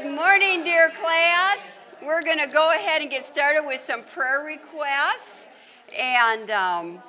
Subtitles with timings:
[0.00, 1.58] Good morning, dear class.
[2.00, 5.48] We're going to go ahead and get started with some prayer requests.
[5.98, 7.02] And um,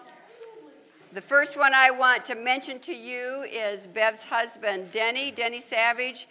[1.13, 5.29] the first one I want to mention to you is Bev's husband, Denny.
[5.29, 6.27] Denny Savage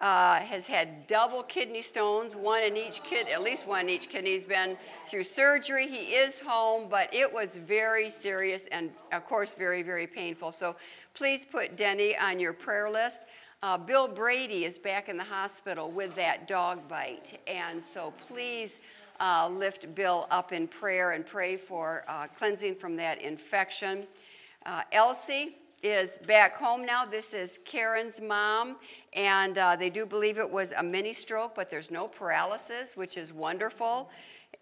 [0.00, 4.10] uh, has had double kidney stones, one in each kid, at least one in each
[4.10, 4.32] kidney.
[4.32, 4.76] He's been
[5.08, 5.88] through surgery.
[5.88, 10.52] He is home, but it was very serious and, of course, very, very painful.
[10.52, 10.76] So
[11.14, 13.24] please put Denny on your prayer list.
[13.64, 18.80] Uh, Bill Brady is back in the hospital with that dog bite, and so please
[19.20, 24.04] uh, lift Bill up in prayer and pray for uh, cleansing from that infection.
[24.66, 27.04] Uh, Elsie is back home now.
[27.04, 28.78] This is Karen's mom,
[29.12, 33.16] and uh, they do believe it was a mini stroke, but there's no paralysis, which
[33.16, 34.10] is wonderful.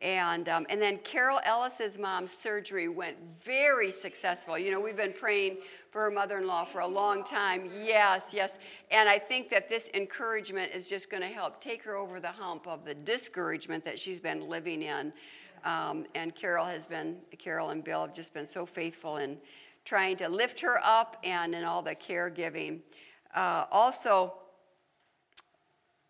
[0.02, 4.59] And, um, and then Carol Ellis's mom's surgery went very successful.
[4.59, 5.59] You know, we've been praying
[5.91, 7.69] for her mother in law for a long time.
[7.83, 8.59] Yes, yes.
[8.91, 12.29] And I think that this encouragement is just going to help take her over the
[12.29, 15.13] hump of the discouragement that she's been living in.
[15.65, 19.37] Um, and Carol has been, Carol and Bill have just been so faithful in
[19.85, 22.79] trying to lift her up and in all the caregiving.
[23.35, 24.35] Uh, also,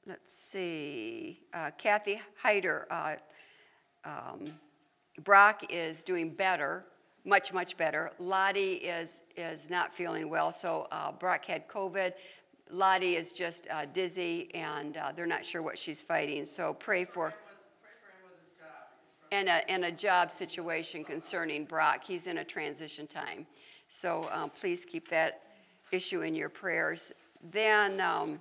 [0.07, 2.85] let's see, uh, Kathy Heider.
[2.91, 3.15] Uh,
[4.05, 4.47] um,
[5.25, 6.85] Brock is doing better
[7.25, 8.13] much, much better.
[8.19, 12.13] Lottie is, is not feeling well, so uh, Brock had COVID.
[12.71, 16.45] Lottie is just uh, dizzy, and uh, they're not sure what she's fighting.
[16.45, 17.35] So pray for.
[19.33, 22.03] And a, and a job situation concerning Brock.
[22.05, 23.47] He's in a transition time.
[23.89, 25.43] So um, please keep that
[25.93, 27.13] issue in your prayers.
[27.53, 28.41] Then, um,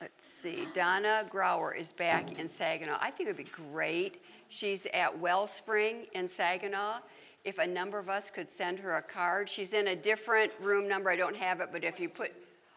[0.00, 2.98] let's see, Donna Grauer is back in Saginaw.
[3.00, 6.98] I think it would be great She's at Wellspring in Saginaw.
[7.44, 10.86] If a number of us could send her a card, she's in a different room
[10.86, 11.10] number.
[11.10, 12.32] I don't have it, but if you put,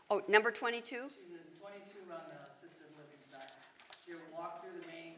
[0.10, 0.84] oh, number 22?
[0.86, 1.10] She's in
[1.60, 3.52] 22 on the assisted living side.
[4.08, 5.16] You walk through the main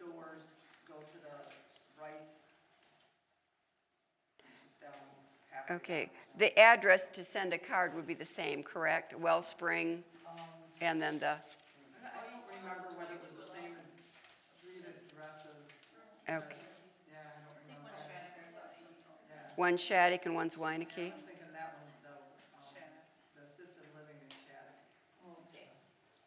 [0.00, 0.42] doors,
[0.88, 2.26] go to the right.
[5.70, 9.16] Okay, the address to send a card would be the same, correct?
[9.16, 10.40] Wellspring, um,
[10.80, 11.38] and then the, I
[12.26, 13.76] don't remember whether it was the, same
[14.58, 16.44] street in Shattuck.
[16.44, 16.61] Okay.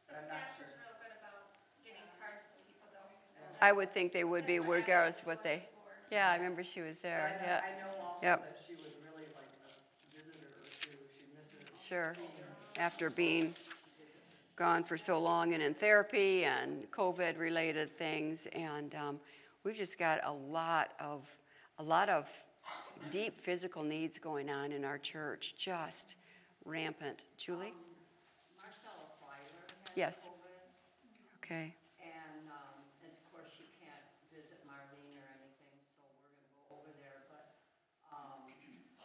[0.10, 1.50] The staff is real good about
[1.84, 3.66] getting cards to people though.
[3.66, 5.64] I would think they would be regardless of what they,
[6.12, 7.62] yeah, I remember she was there, And yeah.
[7.64, 8.40] I know also Yep.
[8.42, 11.86] that she was really like a visitor or two, she misses.
[11.88, 12.14] Sure,
[12.78, 13.54] after being
[14.56, 19.20] gone for so long and in therapy and COVID-related things, and um,
[19.64, 21.28] we've just got a lot of,
[21.80, 22.28] a lot of
[23.12, 26.16] deep physical needs going on in our church, just
[26.66, 27.24] rampant.
[27.38, 27.74] Julie?
[27.74, 27.96] Um,
[28.58, 30.26] Marcella Filer has Yes.
[30.26, 30.42] COVID,
[31.44, 36.50] Okay, and, um, and of course she can't visit Marlene or anything, so we're gonna
[36.58, 37.54] go over there, but,
[38.12, 38.50] um,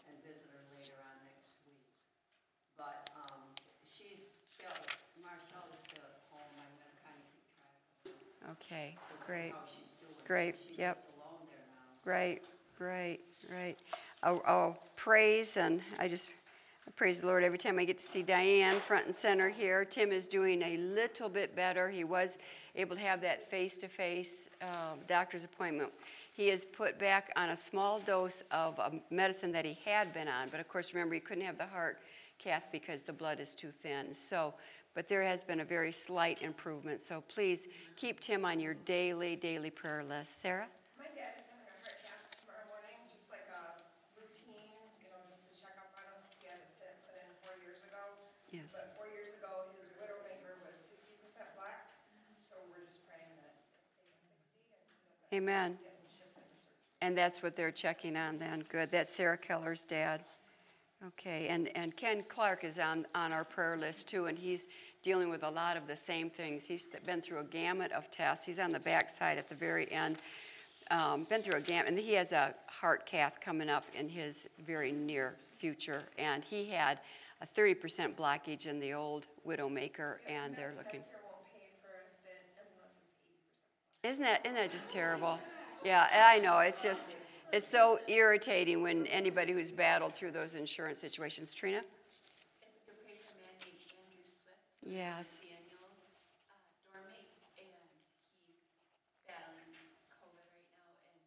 [0.08, 1.84] and visit her later on next week.
[2.76, 3.52] But, um,
[3.84, 4.24] she's
[4.56, 4.72] still,
[5.20, 8.16] Marcella's still at home, I'm gonna kinda keep track of
[8.48, 8.96] her, okay,
[9.26, 9.54] great.
[10.26, 10.96] Great, She yep.
[10.96, 11.86] lives alone there now.
[12.04, 12.42] Right,
[12.80, 13.20] right,
[13.52, 13.78] right.
[14.22, 16.30] I'll, I'll praise, and I just
[16.88, 19.84] I praise the Lord every time I get to see Diane front and center here.
[19.84, 21.88] Tim is doing a little bit better.
[21.88, 22.38] He was
[22.74, 24.48] able to have that face to face
[25.06, 25.92] doctor's appointment.
[26.32, 30.28] He is put back on a small dose of a medicine that he had been
[30.28, 31.98] on, but of course, remember, he couldn't have the heart
[32.38, 34.14] cath because the blood is too thin.
[34.14, 34.54] So,
[34.94, 37.02] but there has been a very slight improvement.
[37.02, 40.40] So please keep Tim on your daily, daily prayer list.
[40.40, 40.66] Sarah?
[40.96, 43.76] My dad is having a heart cath tomorrow morning, just like a
[44.16, 44.72] routine,
[45.04, 47.28] you know, just to check up on him, because he had a stent put in
[47.44, 48.00] four years ago.
[48.48, 48.72] Yes.
[48.72, 51.92] But four years ago, his widowmaker was sixty percent black,
[52.48, 55.78] so we're just praying that it stays at sixty and he doesn't Amen.
[57.02, 58.64] And that's what they're checking on then.
[58.68, 58.90] Good.
[58.90, 60.22] That's Sarah Keller's dad.
[61.06, 64.64] Okay, and, and Ken Clark is on, on our prayer list too, and he's
[65.02, 66.64] dealing with a lot of the same things.
[66.64, 68.44] He's been through a gamut of tests.
[68.44, 70.18] He's on the backside at the very end.
[70.90, 74.46] Um, been through a gamut, and he has a heart cath coming up in his
[74.66, 76.02] very near future.
[76.18, 77.00] And he had
[77.40, 81.00] a 30% blockage in the old Widowmaker, and they're looking.
[81.00, 83.88] Medicare won't pay for a stent unless it's eighty percent.
[84.02, 85.38] Isn't that, isn't that just terrible?
[85.84, 86.58] Yeah, I know.
[86.60, 87.16] It's just,
[87.52, 91.52] it's so irritating when anybody who's battled through those insurance situations.
[91.52, 91.78] Trina?
[91.78, 94.56] If you could pray for a man named Andrew Swift.
[94.88, 95.44] Yes.
[95.44, 97.28] Uh, doormate,
[97.60, 97.68] and
[98.48, 98.64] he's
[99.28, 99.68] battling
[100.08, 101.20] COVID right now, and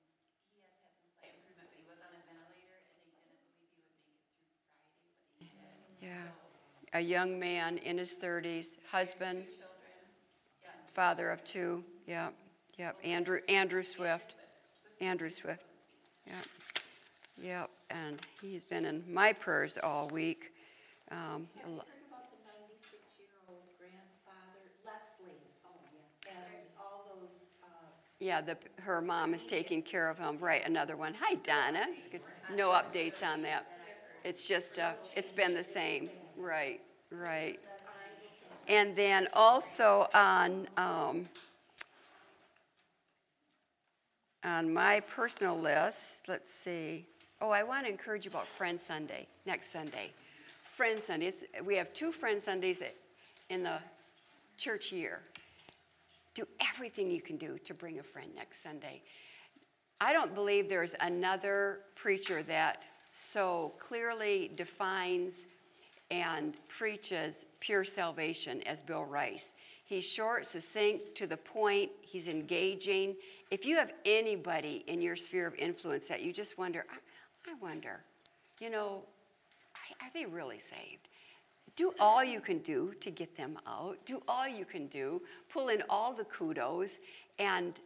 [0.49, 3.21] he has had some slight improvement, but he was on a ventilator, and they didn't
[3.21, 6.09] believe he would make it through Friday, but he did.
[6.09, 6.97] Yeah.
[6.97, 9.45] a young man in his 30s, husband,
[10.89, 11.85] father of two.
[12.09, 12.33] Yep,
[12.77, 12.97] yep.
[13.03, 14.35] Andrew, Andrew Swift.
[15.01, 15.63] Andrew Swift.
[16.27, 16.45] Yep,
[17.41, 17.69] yep.
[17.89, 20.53] And he's been in my prayers all week.
[21.11, 25.51] Um, a Have you heard about the ninety-six-year-old grandfather, Leslie's,
[26.25, 27.29] yeah, and all those,
[27.63, 27.67] uh,
[28.19, 30.37] yeah, the, her mom is taking care of him.
[30.39, 31.13] Right, another one.
[31.19, 31.87] Hi, Donna.
[31.97, 32.21] It's good.
[32.55, 33.67] No updates on that.
[34.23, 36.09] It's just, uh, it's been the same.
[36.37, 36.79] Right,
[37.11, 37.59] right.
[38.69, 41.27] And then also on, um,
[44.43, 47.05] on my personal list, let's see.
[47.41, 50.11] Oh, I want to encourage you about Friend Sunday, next Sunday.
[50.75, 52.81] Friend Sunday, it's, we have two Friend Sundays
[53.49, 53.77] in the
[54.57, 55.21] church year.
[56.35, 59.01] Do everything you can do to bring a friend next Sunday.
[60.01, 62.81] I don't believe there's another preacher that
[63.11, 65.45] so clearly defines
[66.11, 69.53] and preaches pure salvation as Bill Rice.
[69.85, 73.15] He's short, succinct, to the point, he's engaging.
[73.53, 77.53] If you have anybody in your sphere of influence that you just wonder, I, I
[77.61, 77.99] wonder,
[78.59, 79.03] you know,
[80.01, 81.07] are they really saved?
[81.75, 83.99] Do all you can do to get them out.
[84.07, 85.21] Do all you can do.
[85.51, 86.93] Pull in all the kudos
[87.37, 87.79] and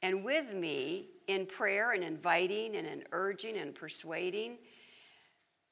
[0.00, 4.56] and with me in prayer and inviting and in urging and persuading.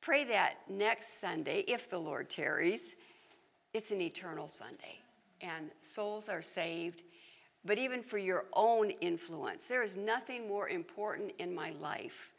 [0.03, 2.97] Pray that next Sunday, if the Lord tarries,
[3.73, 4.99] it's an eternal Sunday
[5.41, 7.05] and souls are saved.
[7.69, 12.33] But even for your own influence, there is nothing more important in my life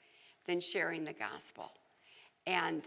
[0.48, 1.70] than sharing the gospel.
[2.48, 2.82] And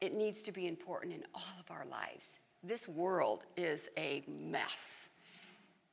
[0.00, 2.26] it needs to be important in all of our lives.
[2.64, 5.06] This world is a mess.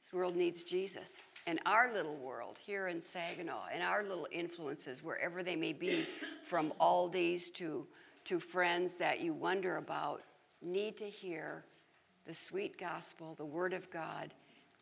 [0.05, 1.11] This world needs Jesus.
[1.45, 6.07] And our little world here in Saginaw, and our little influences, wherever they may be,
[6.43, 7.85] from Aldi's to,
[8.25, 10.23] to friends that you wonder about,
[10.63, 11.63] need to hear
[12.25, 14.33] the sweet gospel, the word of God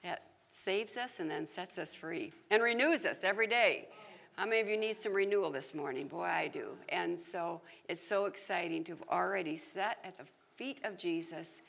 [0.01, 3.87] that saves us and then sets us free and renews us every day.
[4.35, 6.07] How many of you need some renewal this morning?
[6.07, 6.69] Boy, I do.
[6.89, 11.61] And so it's so exciting to have already sat at the feet of Jesus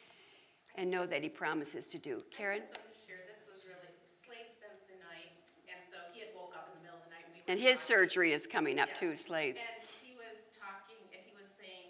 [0.76, 2.20] and know that he promises to do.
[2.30, 2.60] Karen?
[2.60, 3.88] Something to share, this was really,
[4.25, 5.32] Slade spent the night,
[5.66, 7.24] and so he had woke up in the middle of the night.
[7.24, 9.00] and we were And his surgery is coming up Yeah.
[9.00, 9.58] too, Slade's.
[9.58, 11.88] And he was talking, and he was saying,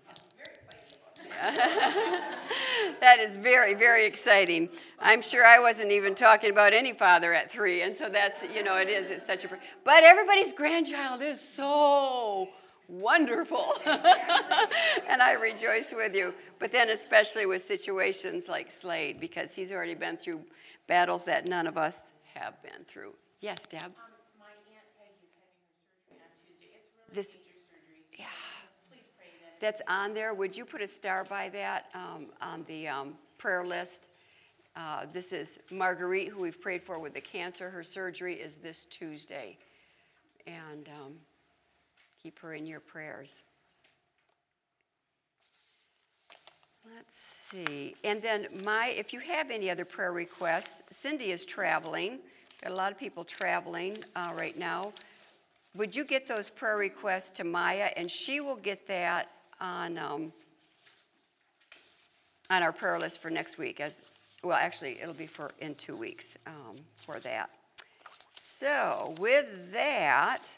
[0.08, 3.00] I'm very excited about that.
[3.00, 4.68] That is very, very exciting.
[4.98, 8.64] I'm sure I wasn't even talking about any father at three, and so that's, you
[8.64, 9.48] know, it is, it's such a,
[9.84, 12.48] but everybody's grandchild is so
[12.90, 13.74] wonderful.
[13.86, 16.34] and I rejoice with you.
[16.58, 20.40] But then, especially with situations like Slade, because he's already been through
[20.86, 22.02] battles that none of us
[22.34, 23.14] have been through.
[23.40, 23.82] Yes, Deb?
[23.84, 23.92] Um,
[24.38, 26.66] my Aunt Peggy's having her surgery on Tuesday.
[26.76, 28.02] It's really This- major surgery.
[28.10, 28.26] so Yeah.
[28.90, 29.60] Please pray that.
[29.60, 30.34] That's on there.
[30.34, 34.06] Would you put a star by that um, on the um, prayer list?
[34.76, 37.70] Uh, this is Marguerite, who we've prayed for with the cancer.
[37.70, 39.58] Her surgery is this Tuesday.
[40.46, 41.12] And um,
[42.22, 43.42] keep her in your prayers.
[46.94, 47.94] Let's see.
[48.04, 52.18] And then, my, if you have any other prayer requests, Cindy is traveling.
[52.62, 54.92] Got a lot of people traveling uh, right now.
[55.76, 60.32] Would you get those prayer requests to Maya, and she will get that on um,
[62.50, 63.80] on our prayer list for next week.
[63.80, 64.00] As
[64.42, 67.50] well, actually, it'll be for in two weeks um, for that.
[68.38, 70.48] So, with that,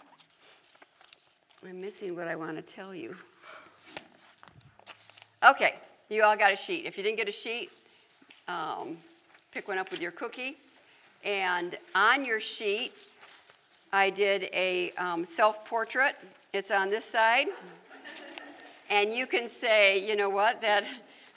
[1.65, 3.15] I'm missing what I want to tell you.
[5.45, 5.77] Okay,
[6.09, 6.87] you all got a sheet.
[6.87, 7.71] If you didn't get a sheet,
[8.49, 8.97] um,
[9.53, 10.57] pick one up with your cookie.
[11.25, 12.93] And on your sheet,
[13.93, 16.17] I did a um, self portrait.
[16.53, 17.47] It's on this side.
[18.91, 20.85] And you can say, you know what, that,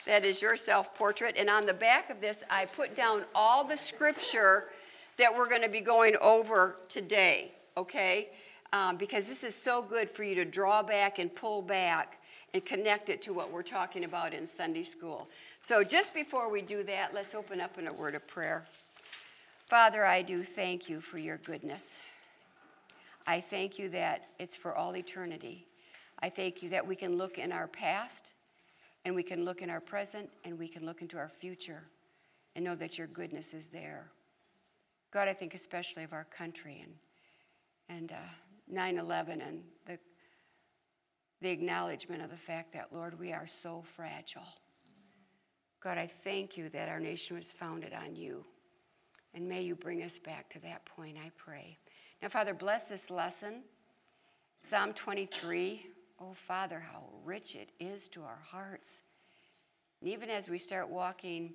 [0.06, 1.36] that is your self portrait.
[1.38, 4.64] And on the back of this, I put down all the scripture
[5.18, 8.28] that we're going to be going over today, okay?
[8.72, 12.20] Um, because this is so good for you to draw back and pull back
[12.52, 15.28] and connect it to what we're talking about in Sunday school.
[15.60, 18.64] So just before we do that, let's open up in a word of prayer.
[19.66, 22.00] Father, I do thank you for your goodness.
[23.26, 25.66] I thank you that it's for all eternity.
[26.20, 28.30] I thank you that we can look in our past
[29.04, 31.82] and we can look in our present and we can look into our future
[32.54, 34.06] and know that your goodness is there.
[35.12, 38.30] God, I think especially of our country and, and uh,
[38.68, 39.98] 9 11 and the,
[41.40, 44.42] the acknowledgement of the fact that, Lord, we are so fragile.
[45.82, 48.44] God, I thank you that our nation was founded on you.
[49.34, 51.78] And may you bring us back to that point, I pray.
[52.22, 53.62] Now, Father, bless this lesson.
[54.62, 55.86] Psalm 23.
[56.18, 59.02] Oh, Father, how rich it is to our hearts.
[60.00, 61.52] And even as we start walking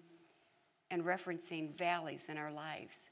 [0.92, 3.10] and referencing valleys in our lives,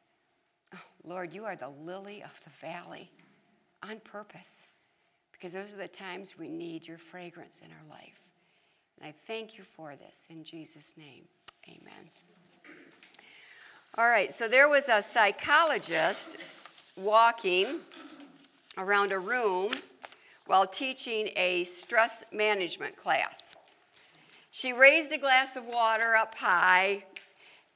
[0.73, 3.11] oh, Lord, you are the lily of the valley
[3.83, 4.67] on purpose
[5.31, 8.19] because those are the times we need your fragrance in our life.
[8.99, 11.23] And I thank you for this in Jesus' name.
[11.67, 12.09] Amen.
[13.97, 16.37] All right, so there was a psychologist
[16.95, 17.79] walking
[18.77, 19.73] around a room
[20.45, 23.55] while teaching a stress management class.
[24.51, 27.03] She raised a glass of water up high,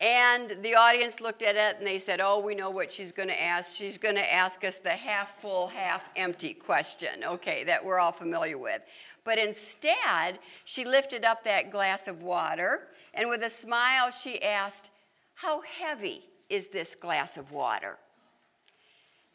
[0.03, 3.29] and the audience looked at it and they said, Oh, we know what she's going
[3.29, 3.73] to ask.
[3.73, 8.11] She's going to ask us the half full, half empty question, okay, that we're all
[8.11, 8.81] familiar with.
[9.23, 14.89] But instead, she lifted up that glass of water, and with a smile, she asked,
[15.35, 17.97] How heavy is this glass of water?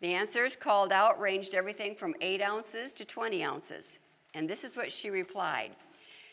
[0.03, 3.99] The answers called out ranged everything from 8 ounces to 20 ounces.
[4.35, 5.71] And this is what she replied.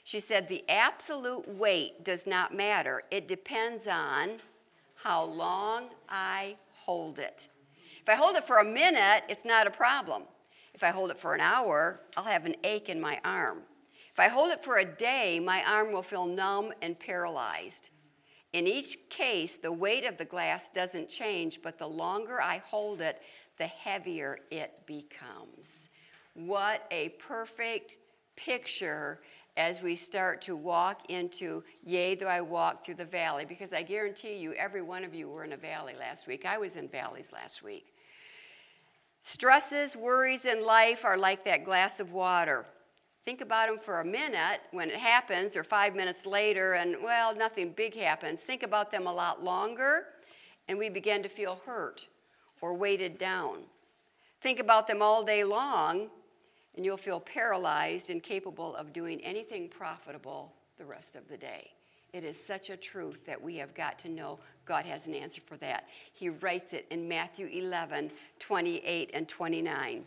[0.05, 3.03] She said, The absolute weight does not matter.
[3.09, 4.37] It depends on
[4.93, 7.49] how long I hold it.
[8.01, 10.23] If I hold it for a minute, it's not a problem.
[10.75, 13.63] If I hold it for an hour, I'll have an ache in my arm.
[14.13, 17.89] If I hold it for a day, my arm will feel numb and paralyzed.
[18.53, 23.01] In each case, the weight of the glass doesn't change, but the longer I hold
[23.01, 23.23] it,
[23.57, 25.89] the heavier it becomes.
[26.35, 27.95] What a perfect
[28.35, 29.21] picture
[29.57, 33.83] as we start to walk into, yea, though I walk through the valley, because I
[33.83, 36.45] guarantee you, every one of you were in a valley last week.
[36.45, 37.93] I was in valleys last week.
[39.21, 42.65] Stresses, worries in life are like that glass of water.
[43.23, 47.35] Think about them for a minute when it happens, or five minutes later, and well,
[47.35, 48.41] nothing big happens.
[48.41, 50.03] Think about them a lot longer,
[50.67, 52.05] and we begin to feel hurt
[52.61, 53.63] or weighted down.
[54.41, 56.09] Think about them all day long,
[56.75, 61.71] and you'll feel paralyzed, and incapable of doing anything profitable the rest of the day.
[62.13, 65.41] It is such a truth that we have got to know God has an answer
[65.45, 65.85] for that.
[66.13, 70.03] He writes it in Matthew 11, 28 and 29.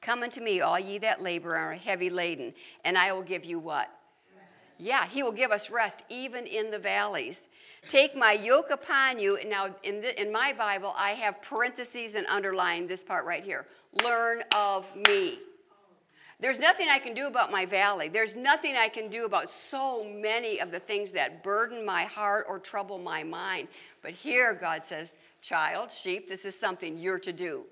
[0.00, 3.44] Come unto me, all ye that labor and are heavy laden, and I will give
[3.44, 3.90] you what?
[4.36, 4.52] Rest.
[4.78, 7.48] Yeah, He will give us rest even in the valleys.
[7.88, 9.38] Take my yoke upon you.
[9.46, 13.66] Now, in, the, in my Bible, I have parentheses and underline this part right here.
[14.02, 15.38] Learn of me.
[16.40, 18.08] There's nothing I can do about my valley.
[18.08, 22.46] There's nothing I can do about so many of the things that burden my heart
[22.48, 23.68] or trouble my mind.
[24.02, 25.10] But here, God says,
[25.40, 27.64] Child, sheep, this is something you're to do.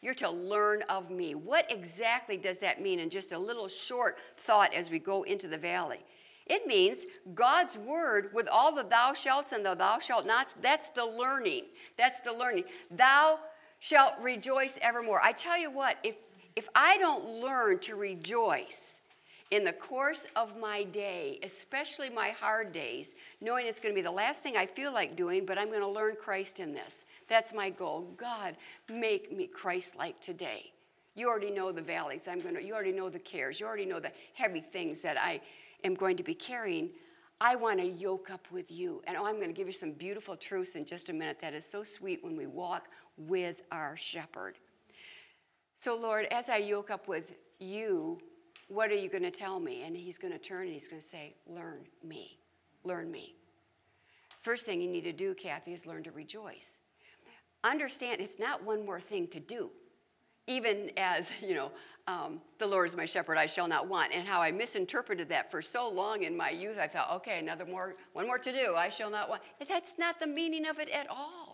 [0.00, 1.34] You're to learn of me.
[1.34, 5.48] What exactly does that mean in just a little short thought as we go into
[5.48, 5.98] the valley?
[6.46, 10.56] It means God's word with all the thou shalt and the thou shalt nots.
[10.62, 11.64] That's the learning.
[11.98, 12.64] That's the learning.
[12.90, 13.40] Thou
[13.80, 15.20] shalt rejoice evermore.
[15.22, 16.14] I tell you what, if
[16.58, 19.00] if I don't learn to rejoice
[19.52, 24.02] in the course of my day, especially my hard days, knowing it's going to be
[24.02, 27.04] the last thing I feel like doing, but I'm going to learn Christ in this.
[27.28, 28.08] That's my goal.
[28.16, 28.56] God,
[28.90, 30.72] make me Christ like today.
[31.14, 32.22] You already know the valleys.
[32.28, 33.60] I'm going to, you already know the cares.
[33.60, 35.40] You already know the heavy things that I
[35.84, 36.90] am going to be carrying.
[37.40, 39.00] I want to yoke up with you.
[39.06, 41.54] And oh, I'm going to give you some beautiful truths in just a minute that
[41.54, 44.56] is so sweet when we walk with our shepherd.
[45.78, 48.18] So, Lord, as I yoke up with you,
[48.68, 49.82] what are you going to tell me?
[49.84, 52.38] And he's going to turn and he's going to say, Learn me.
[52.84, 53.34] Learn me.
[54.42, 56.74] First thing you need to do, Kathy, is learn to rejoice.
[57.64, 59.70] Understand it's not one more thing to do.
[60.46, 61.70] Even as, you know,
[62.06, 64.12] um, the Lord is my shepherd, I shall not want.
[64.14, 67.66] And how I misinterpreted that for so long in my youth, I thought, okay, another
[67.66, 69.42] more, one more to do, I shall not want.
[69.68, 71.47] That's not the meaning of it at all.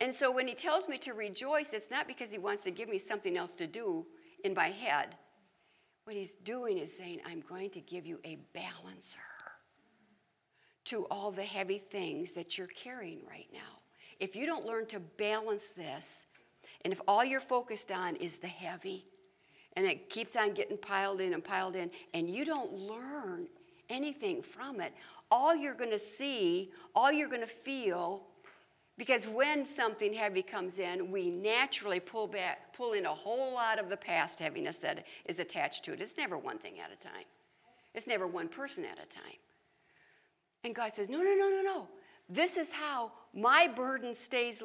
[0.00, 2.88] And so when he tells me to rejoice, it's not because he wants to give
[2.88, 4.06] me something else to do
[4.44, 5.14] in my head.
[6.04, 9.18] What he's doing is saying, I'm going to give you a balancer
[10.86, 13.78] to all the heavy things that you're carrying right now.
[14.18, 16.24] If you don't learn to balance this,
[16.84, 19.04] and if all you're focused on is the heavy,
[19.74, 23.46] and it keeps on getting piled in and piled in, and you don't learn
[23.90, 24.94] anything from it,
[25.30, 28.22] all you're going to see, all you're going to feel
[29.00, 33.78] because when something heavy comes in, we naturally pull back, pull in a whole lot
[33.78, 36.02] of the past heaviness that is attached to it.
[36.02, 37.24] It's never one thing at a time.
[37.94, 39.38] It's never one person at a time.
[40.64, 41.88] And God says, No, no, no, no, no.
[42.28, 44.62] This is how my burden stays,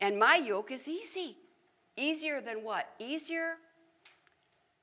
[0.00, 1.36] and my yoke is easy.
[1.94, 2.88] Easier than what?
[2.98, 3.56] Easier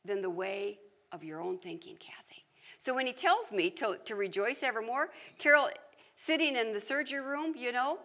[0.05, 0.77] than the way
[1.11, 2.45] of your own thinking, Kathy.
[2.77, 5.69] So when he tells me to, to rejoice evermore, Carol,
[6.17, 7.97] sitting in the surgery room, you know,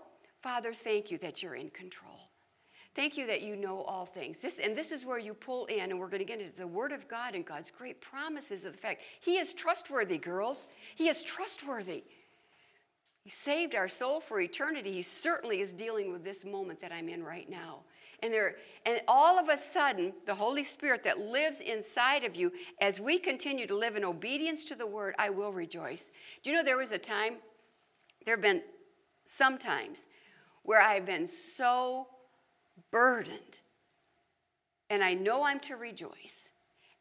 [0.43, 2.31] Father, thank you that you're in control.
[2.97, 4.39] Thank you that you know all things.
[4.41, 6.67] This, and this is where you pull in, and we're going to get into the
[6.67, 10.67] Word of God and God's great promises of the fact He is trustworthy, girls.
[10.97, 12.03] He is trustworthy.
[13.23, 14.93] He saved our soul for eternity.
[14.93, 17.81] He certainly is dealing with this moment that I'm in right now.
[18.23, 22.53] And there, and all of a sudden, the Holy Spirit that lives inside of you,
[22.81, 26.11] as we continue to live in obedience to the Word, I will rejoice.
[26.43, 27.37] Do you know there was a time,
[28.25, 28.63] there have been
[29.27, 30.07] some times
[30.63, 32.07] where I've been so
[32.91, 33.61] burdened,
[34.89, 36.49] and I know I'm to rejoice,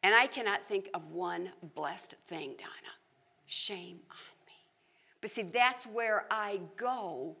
[0.02, 2.94] and I cannot think of one blessed thing, Donna.
[3.46, 4.52] Shame on me.
[5.20, 7.36] But see, that's where I go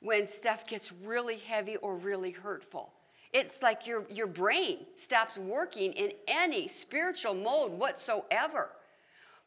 [0.00, 2.92] when stuff gets really heavy or really hurtful.
[3.32, 8.70] It's like your, your brain stops working in any spiritual mode whatsoever.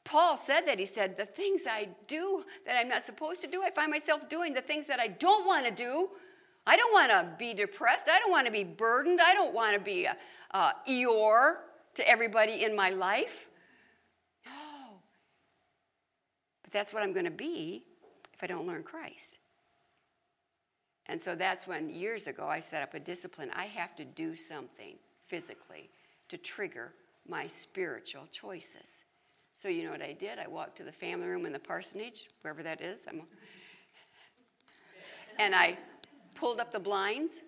[0.07, 0.79] Paul said that.
[0.79, 4.29] He said, The things I do that I'm not supposed to do, I find myself
[4.29, 4.53] doing.
[4.53, 6.09] The things that I don't want to do,
[6.65, 8.07] I don't want to be depressed.
[8.09, 9.19] I don't want to be burdened.
[9.21, 10.15] I don't want to be a,
[10.51, 11.55] a Eeyore
[11.95, 13.47] to everybody in my life.
[14.45, 14.51] No.
[16.63, 17.83] But that's what I'm going to be
[18.33, 19.39] if I don't learn Christ.
[21.07, 23.51] And so that's when years ago I set up a discipline.
[23.53, 24.95] I have to do something
[25.27, 25.89] physically
[26.29, 26.93] to trigger
[27.27, 28.96] my spiritual choices.
[29.61, 30.37] So you know what I did?
[30.37, 32.99] I walked to the family room in the parsonage, wherever that is.
[35.39, 35.77] And I
[36.35, 37.41] pulled up the blinds,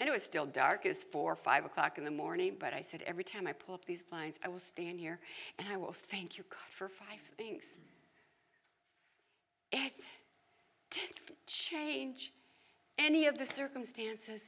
[0.00, 0.86] and it was still dark.
[0.86, 2.56] It was four or five o'clock in the morning.
[2.58, 5.20] But I said, every time I pull up these blinds, I will stand here
[5.58, 7.66] and I will thank you, God, for five things.
[9.70, 9.92] It
[10.90, 12.32] didn't change
[12.98, 14.40] any of the circumstances.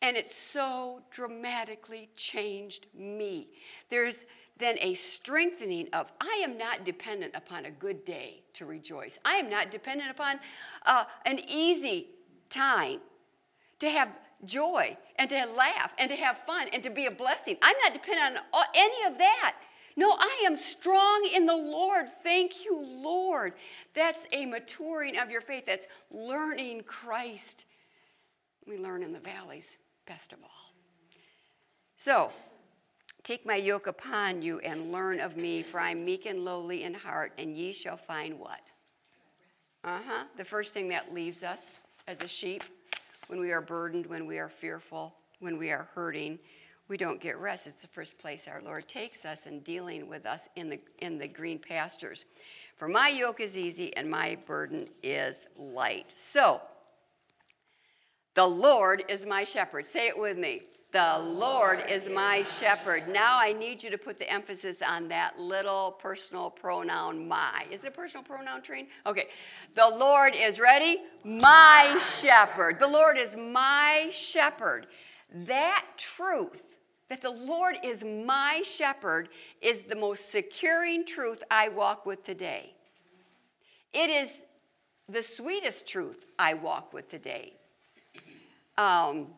[0.00, 3.50] And it so dramatically changed me.
[3.88, 4.24] There's
[4.58, 9.18] then a strengthening of I am not dependent upon a good day to rejoice.
[9.24, 10.38] I am not dependent upon
[10.86, 12.08] uh, an easy
[12.50, 13.00] time
[13.80, 14.08] to have
[14.44, 17.56] joy and to laugh and to have fun and to be a blessing.
[17.62, 19.54] I'm not dependent on any of that.
[19.96, 22.06] No, I am strong in the Lord.
[22.22, 23.54] Thank you, Lord.
[23.94, 25.66] That's a maturing of your faith.
[25.66, 27.66] That's learning Christ.
[28.66, 30.74] We learn in the valleys, best of all.
[31.98, 32.30] So,
[33.24, 36.82] take my yoke upon you and learn of me, for I am meek and lowly
[36.84, 38.60] in heart, and ye shall find what?
[39.84, 40.24] Uh huh.
[40.36, 42.62] The first thing that leaves us as a sheep
[43.28, 46.38] when we are burdened, when we are fearful, when we are hurting,
[46.88, 47.66] we don't get rest.
[47.66, 51.18] It's the first place our Lord takes us in dealing with us in the, in
[51.18, 52.26] the green pastures.
[52.76, 56.12] For my yoke is easy and my burden is light.
[56.14, 56.60] So,
[58.34, 59.86] the Lord is my shepherd.
[59.86, 60.62] Say it with me.
[60.92, 63.08] The Lord is my shepherd.
[63.08, 67.64] Now I need you to put the emphasis on that little personal pronoun my.
[67.70, 68.88] Is it a personal pronoun train?
[69.06, 69.28] Okay.
[69.74, 71.00] The Lord is ready?
[71.24, 72.78] My shepherd.
[72.78, 74.86] The Lord is my shepherd.
[75.34, 76.76] That truth,
[77.08, 79.30] that the Lord is my shepherd,
[79.62, 82.74] is the most securing truth I walk with today.
[83.94, 84.30] It is
[85.08, 87.54] the sweetest truth I walk with today.
[88.78, 89.28] Um,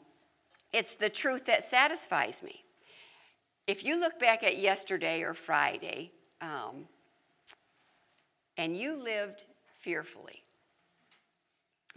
[0.72, 2.64] it's the truth that satisfies me.
[3.66, 6.86] If you look back at yesterday or Friday, um,
[8.56, 9.44] and you lived
[9.80, 10.42] fearfully,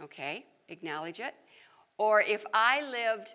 [0.02, 1.34] okay, acknowledge it.
[1.98, 3.34] Or if I lived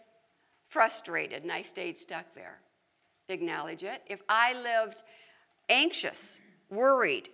[0.67, 2.59] frustrated and I stayed stuck there,
[3.29, 4.01] acknowledge it.
[4.07, 5.03] If I lived
[5.69, 6.37] anxious,
[6.69, 7.29] worried,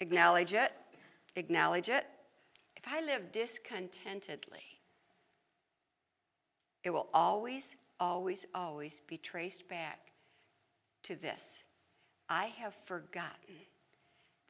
[0.00, 0.72] acknowledge it,
[1.36, 2.06] acknowledge it.
[2.76, 4.71] If I lived discontentedly,
[6.84, 10.12] it will always, always, always be traced back
[11.04, 11.58] to this
[12.28, 13.56] I have forgotten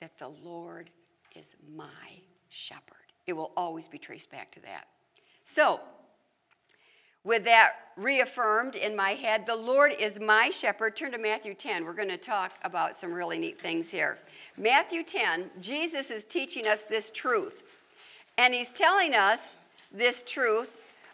[0.01, 0.91] that the Lord
[1.35, 1.87] is my
[2.49, 2.97] shepherd.
[3.27, 4.87] It will always be traced back to that.
[5.45, 5.81] So,
[7.25, 10.97] with that reaffirmed in my head, the Lord is my shepherd.
[10.97, 11.85] Turn to Matthew 10.
[11.85, 14.19] We're going to talk about some really neat things here.
[14.57, 17.63] Matthew 10, Jesus is teaching us this truth.
[18.39, 19.55] And he's telling us
[19.93, 20.71] this truth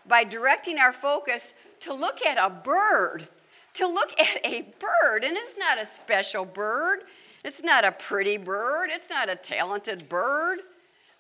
[0.09, 3.29] by directing our focus to look at a bird,
[3.75, 5.23] to look at a bird.
[5.23, 7.01] And it's not a special bird,
[7.45, 10.61] it's not a pretty bird, it's not a talented bird.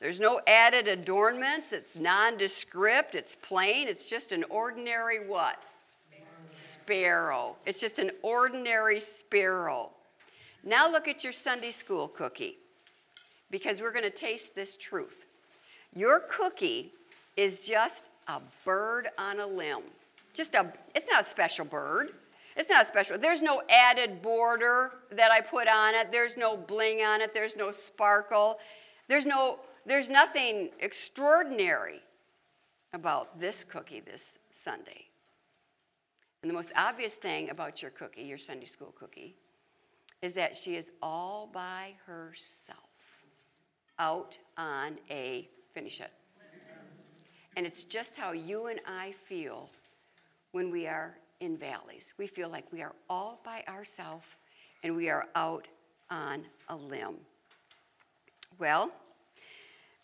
[0.01, 1.72] There's no added adornments.
[1.72, 3.14] It's nondescript.
[3.14, 3.88] It's plain.
[3.88, 5.61] It's just an ordinary what?
[6.53, 7.57] Sparrow.
[7.66, 9.90] It's just an ordinary sparrow.
[10.64, 12.59] Now look at your Sunday school cookie
[13.51, 15.24] because we're going to taste this truth.
[15.94, 16.92] Your cookie
[17.37, 19.83] is just a bird on a limb.
[20.35, 22.12] Just a, it's not a special bird.
[22.57, 23.19] It's not special.
[23.19, 26.12] There's no added border that I put on it.
[26.12, 27.33] There's no bling on it.
[27.33, 28.59] There's no sparkle.
[29.09, 32.01] There's no, there's nothing extraordinary
[32.93, 35.07] about this cookie this Sunday.
[36.43, 39.35] And the most obvious thing about your cookie, your Sunday school cookie,
[40.21, 42.79] is that she is all by herself
[43.99, 46.11] out on a, finish it.
[47.59, 49.68] And it's just how you and I feel
[50.53, 52.14] when we are in valleys.
[52.16, 54.29] We feel like we are all by ourselves
[54.85, 55.66] and we are out
[56.09, 57.16] on a limb.
[58.61, 58.92] Well,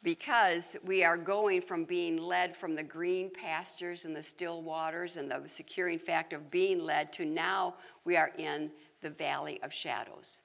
[0.02, 5.16] because we are going from being led from the green pastures and the still waters
[5.16, 8.68] and the securing fact of being led to now we are in
[9.00, 10.40] the valley of shadows.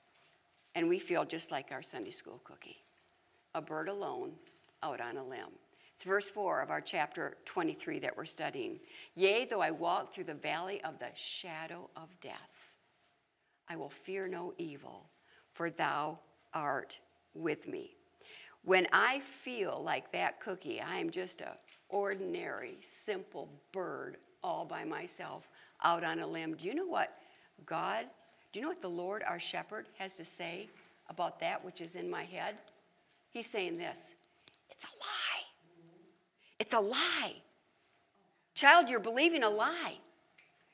[0.76, 2.84] And we feel just like our Sunday school cookie
[3.56, 4.34] a bird alone
[4.84, 5.50] out on a limb.
[5.99, 8.79] It's verse 4 of our chapter 23 that we're studying.
[9.15, 12.71] Yea, though I walk through the valley of the shadow of death,
[13.67, 15.09] I will fear no evil,
[15.51, 16.17] for thou
[16.53, 16.97] art
[17.33, 17.97] with me.
[18.63, 21.57] When I feel like that cookie, I am just a
[21.89, 25.49] ordinary, simple bird all by myself
[25.83, 26.55] out on a limb.
[26.55, 27.12] Do you know what
[27.65, 28.05] God,
[28.53, 30.69] do you know what the Lord our shepherd has to say
[31.09, 32.55] about that which is in my head?
[33.31, 33.97] He's saying this
[34.69, 35.18] it's a lie.
[36.69, 37.34] It's a lie.
[38.53, 39.97] Child, you're believing a lie.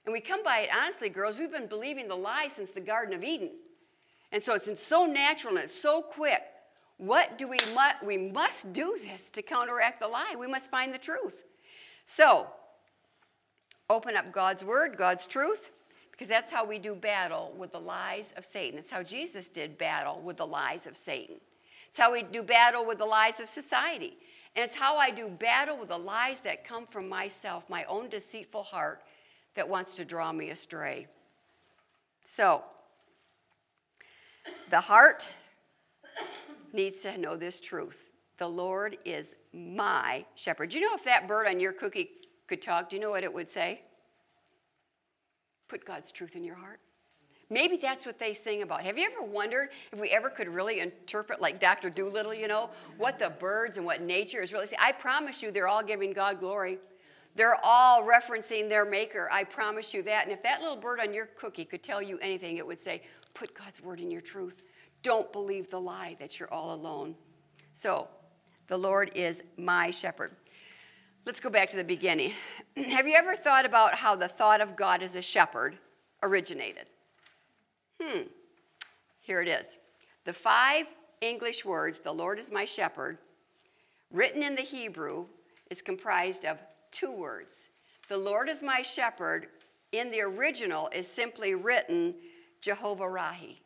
[0.06, 1.38] And we come by it honestly, girls.
[1.38, 3.52] We've been believing the lie since the Garden of Eden.
[4.34, 6.42] And so it's so natural and it's so quick.
[6.98, 10.36] What do we must we must do this to counteract the lie.
[10.38, 11.46] We must find the truth.
[12.04, 12.48] So,
[13.90, 15.72] open up God's word, God's truth,
[16.12, 18.78] because that's how we do battle with the lies of Satan.
[18.78, 21.38] It's how Jesus did battle with the lies of Satan.
[21.88, 24.18] It's how we do battle with the lies of society.
[24.56, 28.08] And it's how I do battle with the lies that come from myself, my own
[28.08, 29.02] deceitful heart
[29.56, 31.08] that wants to draw me astray.
[32.24, 32.64] So,
[34.70, 35.30] the heart
[36.72, 38.10] needs to know this truth.
[38.38, 40.70] The Lord is my shepherd.
[40.70, 42.10] Do you know if that bird on your cookie
[42.48, 43.82] could talk, do you know what it would say?
[45.68, 46.80] Put God's truth in your heart.
[47.50, 48.82] Maybe that's what they sing about.
[48.84, 51.90] Have you ever wondered if we ever could really interpret, like Dr.
[51.90, 54.80] Dolittle, you know, what the birds and what nature is really saying?
[54.82, 56.80] I promise you, they're all giving God glory.
[57.36, 59.30] They're all referencing their maker.
[59.32, 60.24] I promise you that.
[60.24, 63.04] And if that little bird on your cookie could tell you anything, it would say,
[63.34, 64.64] Put God's word in your truth.
[65.04, 67.16] Don't believe the lie that you're all alone.
[67.74, 68.08] So,
[68.68, 70.32] the Lord is my shepherd.
[71.26, 72.34] Let's go back to the beginning.
[72.78, 75.78] Have you ever thought about how the thought of God as a shepherd
[76.24, 76.86] originated?
[78.06, 78.22] Hmm.
[79.22, 79.78] Here it is.
[80.26, 80.86] The five
[81.22, 83.18] English words, the Lord is my shepherd,
[84.12, 85.26] written in the Hebrew,
[85.72, 86.60] is comprised of
[86.92, 87.72] two words.
[88.08, 89.48] The Lord is my shepherd,
[89.92, 92.14] in the original, is simply written
[92.62, 93.58] Jehovah Rahi.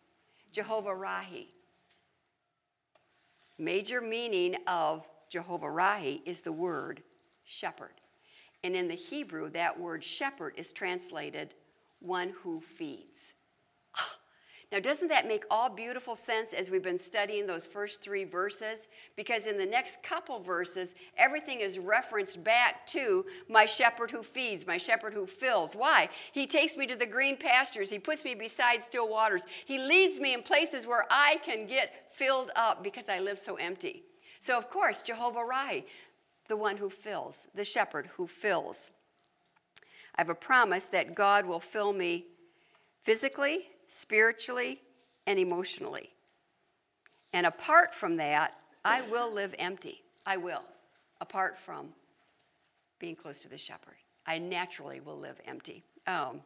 [0.54, 1.47] Jehovah Rahi.
[3.58, 7.04] Major meaning of Jehovah Rahi is the word
[7.43, 7.99] shepherd.
[8.63, 11.54] And in the Hebrew, that word shepherd is translated
[11.99, 13.34] one who feeds.
[14.71, 18.88] Now, doesn't that make all beautiful sense as we've been studying those first three verses?
[19.15, 24.67] Because in the next couple verses, everything is referenced back to my shepherd who feeds,
[24.67, 25.75] my shepherd who fills.
[25.75, 26.10] Why?
[26.34, 30.19] He takes me to the green pastures, he puts me beside still waters, he leads
[30.19, 34.03] me in places where I can get filled up because I live so empty.
[34.39, 35.84] So, of course, Jehovah Rai,
[36.47, 38.91] the one who fills, the shepherd who fills.
[40.15, 42.27] I have a promise that God will fill me
[43.01, 44.82] physically, spiritually,
[45.28, 46.10] and emotionally.
[47.34, 50.02] And apart from that, I will live empty.
[50.25, 50.63] I will,
[51.19, 51.89] apart from
[52.99, 53.95] being close to the shepherd.
[54.25, 55.84] I naturally will live empty.
[56.08, 56.41] Um,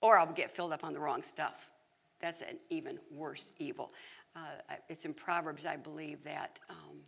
[0.00, 1.70] or I'll get filled up on the wrong stuff.
[2.20, 3.92] That's an even worse evil.
[4.36, 6.98] Uh, it's in Proverbs, I believe, that um,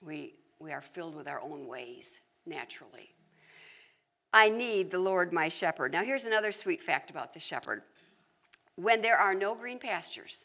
[0.00, 2.12] we, we are filled with our own ways
[2.46, 3.14] naturally.
[4.32, 5.92] I need the Lord my shepherd.
[5.92, 7.82] Now, here's another sweet fact about the shepherd.
[8.76, 10.44] When there are no green pastures,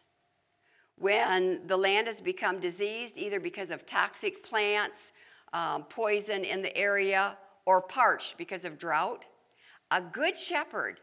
[0.98, 5.12] when the land has become diseased, either because of toxic plants,
[5.52, 9.26] um, poison in the area, or parched because of drought,
[9.92, 11.00] a good shepherd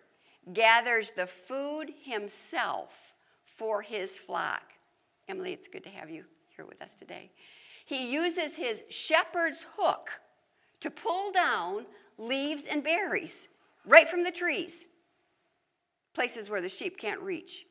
[0.53, 3.15] gathers the food himself
[3.45, 4.73] for his flock.
[5.29, 6.25] Emily, it's good to have you
[6.57, 7.31] here with us today.
[7.85, 10.11] He uses his shepherd's hook
[10.81, 11.87] to pull down
[12.21, 13.49] leaves and berries
[13.87, 14.85] right from the trees,
[16.15, 17.65] places where the sheep can't reach.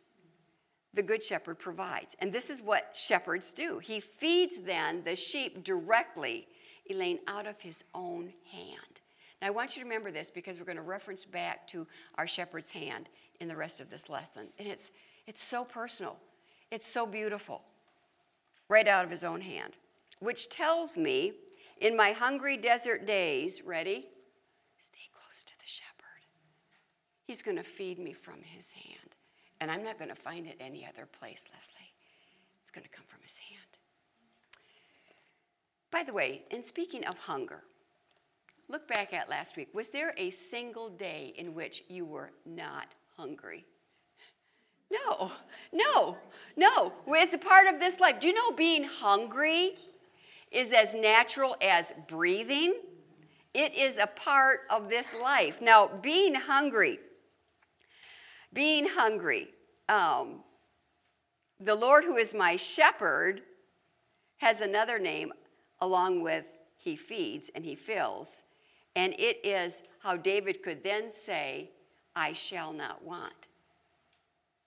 [0.93, 2.15] the good shepherd provides.
[2.19, 3.79] And this is what shepherds do.
[3.79, 6.47] He feeds then the sheep directly,
[6.89, 9.01] Elaine, out of his own hand.
[9.41, 12.27] Now, I want you to remember this because we're going to reference back to our
[12.27, 13.07] shepherd's hand
[13.39, 14.47] in the rest of this lesson.
[14.57, 14.91] And it's,
[15.27, 16.17] it's so personal,
[16.71, 17.61] it's so beautiful,
[18.67, 19.73] right out of his own hand,
[20.19, 21.33] which tells me
[21.79, 24.09] in my hungry desert days, ready?
[24.81, 26.25] Stay close to the shepherd.
[27.29, 29.13] He's going to feed me from his hand.
[29.61, 31.93] And I'm not going to find it any other place, Leslie.
[32.63, 33.67] It's going to come from his hand.
[35.91, 37.61] By the way, in speaking of hunger,
[38.67, 39.67] look back at last week.
[39.75, 43.63] Was there a single day in which you were not hungry?
[44.89, 45.31] No,
[45.71, 46.17] no,
[46.57, 46.93] no.
[47.09, 48.19] It's a part of this life.
[48.19, 49.75] Do you know being hungry
[50.51, 52.73] is as natural as breathing?
[53.53, 55.61] It is a part of this life.
[55.61, 56.97] Now, being hungry,
[58.53, 59.49] being hungry,
[59.87, 60.43] um,
[61.59, 63.41] the Lord who is my shepherd
[64.37, 65.33] has another name
[65.81, 66.45] along with
[66.77, 68.43] he feeds and he fills.
[68.95, 71.69] And it is how David could then say,
[72.15, 73.33] I shall not want.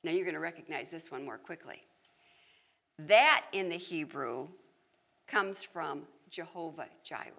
[0.05, 1.83] Now you're going to recognize this one more quickly.
[2.99, 4.49] That in the Hebrew
[5.27, 7.33] comes from Jehovah Jireh.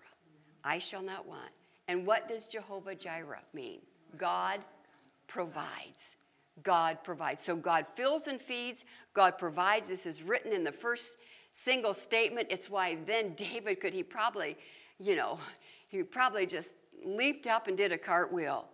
[0.63, 1.51] I shall not want.
[1.87, 3.79] And what does Jehovah Jireh mean?
[4.17, 4.61] God
[5.27, 6.15] provides.
[6.61, 7.43] God provides.
[7.43, 9.87] So God fills and feeds, God provides.
[9.87, 11.17] This is written in the first
[11.51, 12.47] single statement.
[12.51, 14.57] It's why then David could, he probably,
[14.99, 15.39] you know,
[15.87, 16.69] he probably just
[17.03, 18.65] leaped up and did a cartwheel.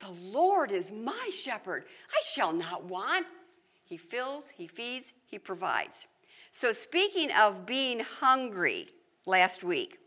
[0.00, 1.84] The Lord is my shepherd.
[2.10, 3.26] I shall not want.
[3.84, 6.06] He fills, he feeds, he provides.
[6.52, 8.88] So, speaking of being hungry
[9.26, 9.98] last week,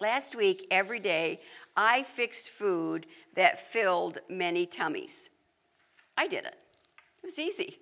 [0.00, 1.40] last week, every day,
[1.76, 5.28] I fixed food that filled many tummies.
[6.16, 6.56] I did it.
[7.22, 7.78] It was easy.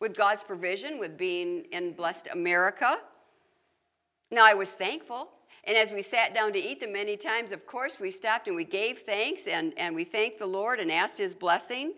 [0.00, 2.98] With God's provision, with being in blessed America.
[4.30, 5.30] Now, I was thankful.
[5.64, 8.56] And as we sat down to eat them many times, of course, we stopped and
[8.56, 11.92] we gave thanks and, and we thanked the Lord and asked His blessing.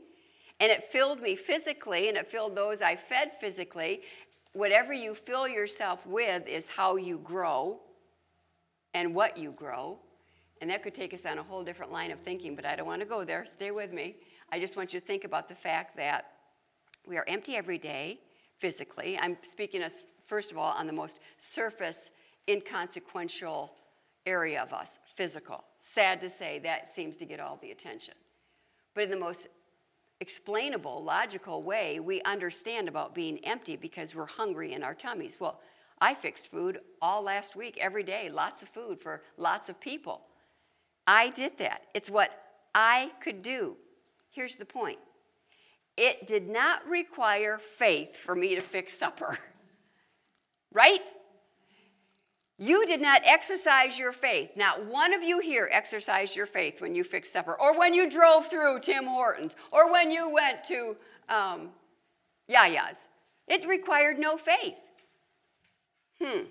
[0.59, 4.03] And it filled me physically and it filled those I fed physically.
[4.53, 7.81] Whatever you fill yourself with is how you grow
[8.95, 9.99] and what you grow.
[10.61, 12.87] And that could take us on a whole different line of thinking, but I don't
[12.87, 13.47] want to go there.
[13.47, 14.17] Stay with me.
[14.53, 16.27] I just want you to think about the fact that
[17.07, 18.19] we are empty every day
[18.59, 19.19] physically.
[19.21, 22.11] I'm speaking as, first of all, on the most surface
[22.49, 23.73] inconsequential
[24.27, 25.65] area of us, physical.
[25.79, 28.15] Sad to say, that seems to get all the attention.
[28.95, 29.49] But in the most
[30.21, 35.37] explainable, logical way, we understand about being empty because we're hungry in our tummies.
[35.39, 35.61] Well,
[36.01, 40.23] I fixed food all last week, every day, lots of food for lots of people.
[41.07, 41.83] I did that.
[41.95, 42.31] It's what
[42.75, 43.77] I could do.
[44.31, 44.99] Here's the point
[45.97, 49.39] it did not require faith for me to fix supper,
[50.73, 51.03] right?
[52.63, 54.51] You did not exercise your faith.
[54.55, 58.11] Not one of you here exercised your faith when you fixed supper, or when you
[58.11, 60.95] drove through Tim Hortons, or when you went to
[61.31, 61.71] um,
[62.51, 62.99] Yaya's.
[63.49, 64.77] It required no faith.
[66.21, 66.45] Hmm.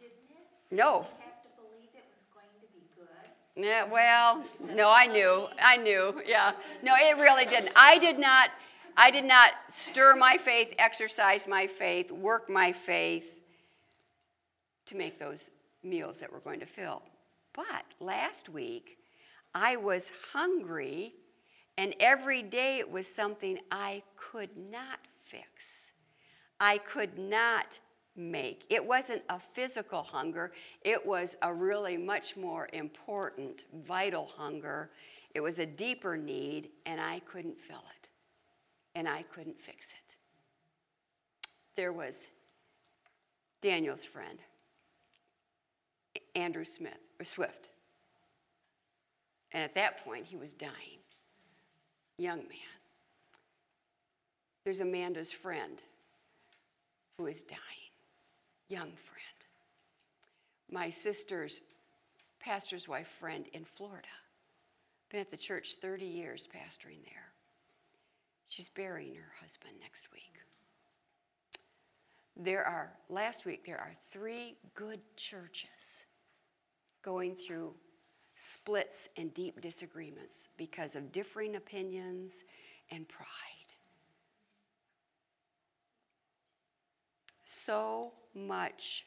[0.00, 0.48] Didn't it?
[0.70, 1.00] No.
[1.00, 3.28] We have to believe it was going to be good.
[3.54, 5.46] Yeah, well, no, I knew.
[5.60, 6.20] I knew.
[6.26, 6.52] Yeah.
[6.82, 7.72] No, it really didn't.
[7.76, 8.50] I did not
[8.96, 13.34] I did not stir my faith, exercise my faith, work my faith
[14.86, 15.50] to make those
[15.82, 17.02] meals that we're going to fill.
[17.54, 18.98] But last week,
[19.54, 21.14] I was hungry,
[21.78, 25.90] and every day it was something I could not fix.
[26.60, 27.78] I could not
[28.16, 28.64] make.
[28.68, 34.90] It wasn't a physical hunger, it was a really much more important, vital hunger.
[35.34, 38.08] It was a deeper need, and I couldn't fill it,
[38.94, 40.16] and I couldn't fix it.
[41.74, 42.14] There was
[43.62, 44.38] Daniel's friend,
[46.34, 47.70] Andrew Smith or Swift.
[49.52, 51.00] And at that point, he was dying.
[52.18, 52.72] Young man.
[54.64, 55.78] There's Amanda's friend
[57.18, 57.81] who is dying.
[58.72, 59.38] Young friend.
[60.70, 61.60] My sister's
[62.40, 64.08] pastor's wife friend in Florida.
[65.10, 67.34] Been at the church 30 years pastoring there.
[68.48, 70.22] She's burying her husband next week.
[72.34, 76.04] There are, last week, there are three good churches
[77.02, 77.74] going through
[78.36, 82.32] splits and deep disagreements because of differing opinions
[82.90, 83.28] and pride.
[87.44, 89.06] So much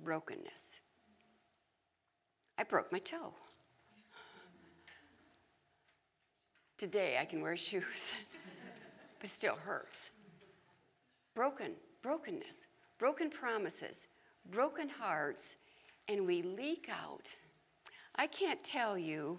[0.00, 0.80] brokenness.
[2.58, 3.34] I broke my toe.
[6.76, 8.12] Today I can wear shoes,
[9.20, 10.10] but still hurts.
[11.34, 12.66] broken, brokenness,
[12.98, 14.06] broken promises,
[14.50, 15.56] broken hearts,
[16.08, 17.32] and we leak out.
[18.16, 19.38] I can't tell you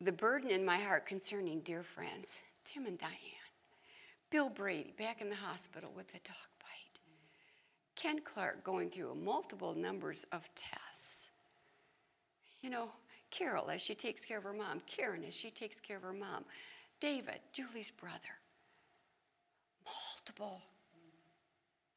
[0.00, 3.14] the burden in my heart concerning dear friends, Tim and Diane,
[4.30, 6.53] Bill Brady back in the hospital with the dog
[7.96, 11.30] Ken Clark going through multiple numbers of tests.
[12.62, 12.88] You know,
[13.30, 16.12] Carol as she takes care of her mom, Karen as she takes care of her
[16.12, 16.44] mom,
[17.00, 18.18] David, Julie's brother.
[19.84, 20.62] Multiple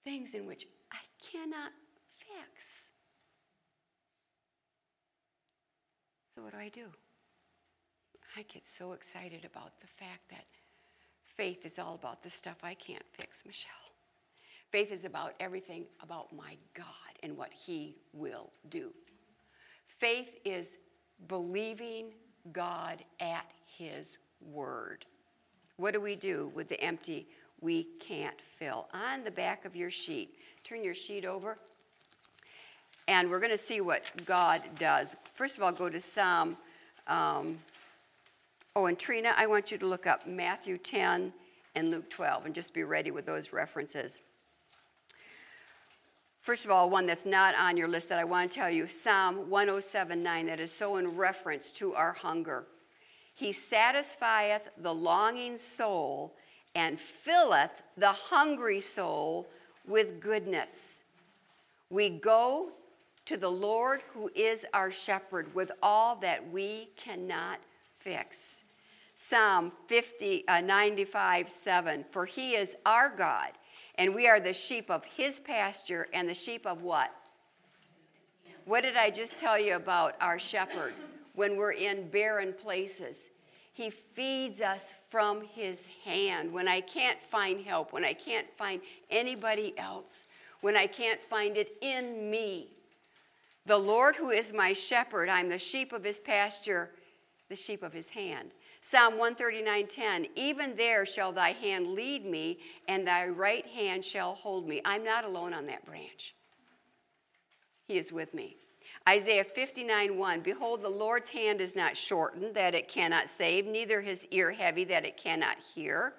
[0.04, 0.98] things in which I
[1.32, 1.72] cannot
[2.16, 2.90] fix.
[6.36, 6.86] So, what do I do?
[8.36, 10.46] I get so excited about the fact that
[11.36, 13.87] faith is all about the stuff I can't fix, Michelle.
[14.72, 16.86] Faith is about everything about my God
[17.24, 18.92] and what He will do.
[19.88, 20.78] Faith is
[21.28, 22.12] believing
[22.52, 25.06] God at His word.
[25.78, 27.28] What do we do with the empty
[27.62, 28.88] we can't fill?
[28.94, 31.58] On the back of your sheet, turn your sheet over,
[33.08, 35.16] and we're going to see what God does.
[35.34, 36.58] First of all, go to Psalm.
[37.08, 37.58] Um,
[38.76, 41.32] oh, and Trina, I want you to look up Matthew 10
[41.76, 44.22] and Luke 12 and just be ready with those references.
[46.48, 48.88] First of all, one that's not on your list that I want to tell you
[48.88, 52.64] Psalm 107 9, that is so in reference to our hunger.
[53.36, 56.38] He satisfieth the longing soul
[56.74, 59.46] and filleth the hungry soul
[59.86, 61.04] with goodness.
[61.90, 62.70] We go
[63.26, 67.60] to the Lord who is our shepherd with all that we cannot
[68.00, 68.64] fix.
[69.18, 73.50] Psalm 50, uh, 95 7 For he is our God
[73.98, 77.12] and we are the sheep of his pasture and the sheep of what?
[78.66, 80.94] What did I just tell you about our shepherd
[81.34, 83.18] when we're in barren places?
[83.74, 86.52] He feeds us from his hand.
[86.52, 90.26] When I can't find help, when I can't find anybody else,
[90.62, 92.72] when I can't find it in me.
[93.66, 96.90] The Lord who is my shepherd, I'm the sheep of his pasture,
[97.50, 98.52] the sheep of his hand.
[98.90, 104.66] Psalm 139:10 Even there shall thy hand lead me and thy right hand shall hold
[104.66, 104.80] me.
[104.86, 106.34] I'm not alone on that branch.
[107.86, 108.56] He is with me.
[109.10, 114.26] Isaiah 59:1 Behold the Lord's hand is not shortened that it cannot save neither his
[114.32, 116.14] ear heavy that it cannot hear.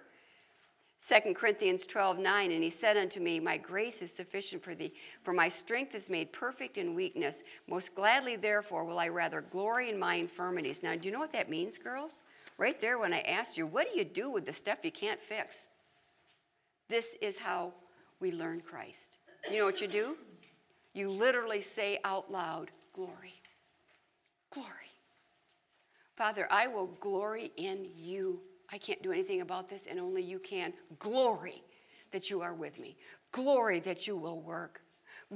[1.01, 4.93] 2 Corinthians 12, 9, and he said unto me, My grace is sufficient for thee,
[5.23, 7.45] for my strength is made perfect in weakness.
[7.67, 10.83] Most gladly, therefore, will I rather glory in my infirmities.
[10.83, 12.25] Now, do you know what that means, girls?
[12.59, 15.21] Right there, when I asked you, what do you do with the stuff you can't
[15.21, 15.69] fix?
[16.89, 17.73] This is how
[18.19, 19.19] we learn Christ.
[19.51, 20.17] You know what you do?
[20.93, 23.35] You literally say out loud, Glory.
[24.53, 24.69] Glory.
[26.17, 28.41] Father, I will glory in you.
[28.73, 30.73] I can't do anything about this, and only you can.
[30.99, 31.63] Glory
[32.11, 32.97] that you are with me.
[33.31, 34.81] Glory that you will work.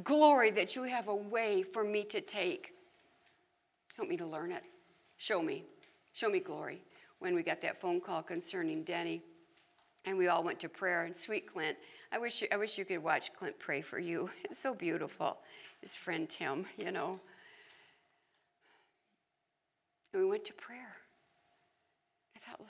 [0.02, 2.72] Glory that you have a way for me to take.
[3.94, 4.64] Help me to learn it.
[5.18, 5.64] Show me.
[6.14, 6.82] Show me glory
[7.22, 9.22] when we got that phone call concerning Denny.
[10.04, 11.04] And we all went to prayer.
[11.04, 11.76] And sweet Clint,
[12.10, 14.28] I wish you, I wish you could watch Clint pray for you.
[14.44, 15.38] It's so beautiful.
[15.80, 17.20] His friend Tim, you know.
[20.12, 20.96] And we went to prayer.
[22.36, 22.66] I thought,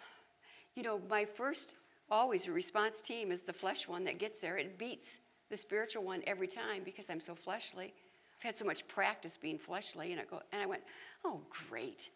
[0.75, 1.75] you know, my first
[2.11, 4.59] always response team is the flesh one that gets there.
[4.59, 5.19] It beats
[5.51, 7.93] the spiritual one every time because I'm so fleshly.
[8.39, 10.83] I've had so much practice being fleshly, and I go, and I went,
[11.25, 12.11] oh, great.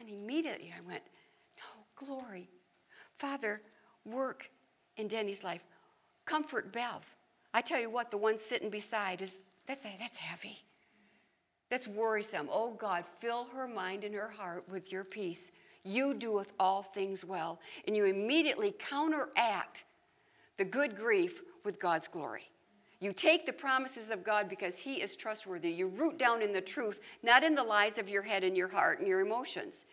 [0.00, 1.02] And immediately I went,
[1.98, 2.48] glory.
[3.14, 3.60] Father,
[4.04, 4.50] work
[4.96, 5.62] in Denny's life.
[6.24, 7.04] Comfort Bev.
[7.54, 9.32] I tell you what, the one sitting beside is
[9.66, 10.58] that's that's heavy.
[11.70, 12.48] That's worrisome.
[12.50, 15.50] Oh God, fill her mind and her heart with your peace.
[15.84, 19.84] You doeth all things well, and you immediately counteract
[20.56, 22.50] the good grief with God's glory.
[23.00, 25.70] You take the promises of God because He is trustworthy.
[25.70, 28.68] You root down in the truth, not in the lies of your head and your
[28.68, 29.84] heart and your emotions.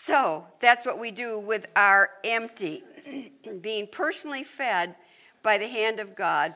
[0.00, 2.84] So that's what we do with our empty,
[3.60, 4.94] being personally fed
[5.42, 6.54] by the hand of God.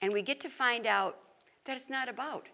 [0.00, 1.18] And we get to find out
[1.66, 2.48] that it's not about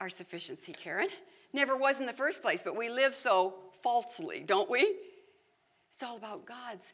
[0.00, 1.08] our sufficiency, Karen.
[1.52, 4.94] Never was in the first place, but we live so falsely, don't we?
[5.92, 6.84] It's all about God's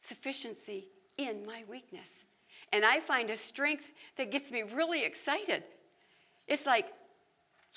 [0.00, 2.08] sufficiency in my weakness.
[2.72, 3.84] And I find a strength
[4.18, 5.62] that gets me really excited.
[6.48, 6.88] It's like,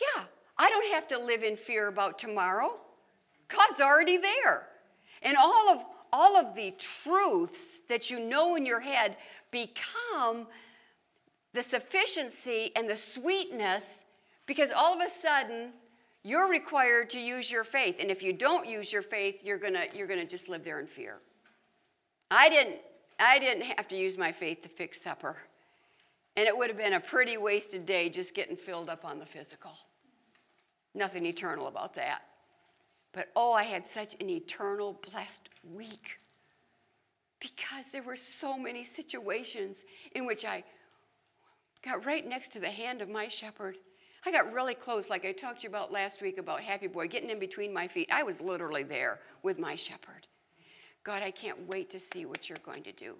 [0.02, 0.24] yeah,
[0.58, 2.74] I don't have to live in fear about tomorrow.
[3.50, 4.68] God's already there.
[5.22, 5.80] And all of
[6.12, 9.16] all of the truths that you know in your head
[9.52, 10.48] become
[11.54, 13.84] the sufficiency and the sweetness
[14.46, 15.72] because all of a sudden
[16.24, 19.74] you're required to use your faith and if you don't use your faith you're going
[19.74, 21.18] to you're going to just live there in fear.
[22.32, 22.78] I didn't
[23.20, 25.36] I didn't have to use my faith to fix supper.
[26.38, 29.26] And it would have been a pretty wasted day just getting filled up on the
[29.26, 29.72] physical.
[30.96, 32.22] Nothing eternal about that.
[33.14, 36.20] But oh, I had such an eternal, blessed week
[37.40, 39.78] because there were so many situations
[40.14, 40.64] in which I
[41.84, 43.78] got right next to the hand of my shepherd.
[44.26, 47.08] I got really close, like I talked to you about last week about Happy Boy,
[47.08, 48.10] getting in between my feet.
[48.12, 50.28] I was literally there with my shepherd.
[51.06, 53.16] God, I can't wait to see what you're going to do.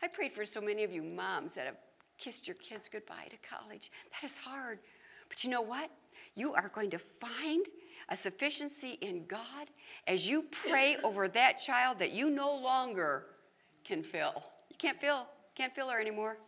[0.00, 1.76] I prayed for so many of you moms that have
[2.18, 3.90] kissed your kids goodbye to college.
[4.12, 4.78] That is hard.
[5.28, 5.90] But you know what?
[6.36, 7.66] You are going to find
[8.08, 9.68] a sufficiency in God
[10.06, 13.26] as you pray over that child that you no longer
[13.84, 14.42] can fill.
[14.70, 16.38] You can't fill, can't fill her anymore.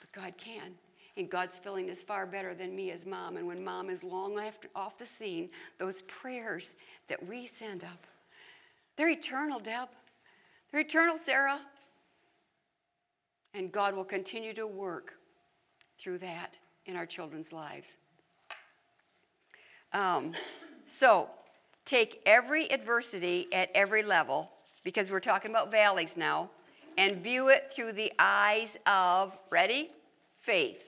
[0.00, 0.72] But God can.
[1.16, 3.36] And God's filling is far better than me as mom.
[3.36, 6.74] And when mom is long after, off the scene, those prayers
[7.08, 8.06] that we send up,
[8.96, 9.88] they're eternal, Deb.
[10.70, 11.60] They're eternal, Sarah.
[13.54, 15.14] And God will continue to work
[15.98, 16.54] through that
[16.86, 17.96] in our children's lives.
[19.92, 20.32] Um,
[20.86, 21.28] so,
[21.84, 24.50] take every adversity at every level,
[24.84, 26.50] because we're talking about valleys now,
[26.96, 29.90] and view it through the eyes of, ready?
[30.40, 30.84] Faith.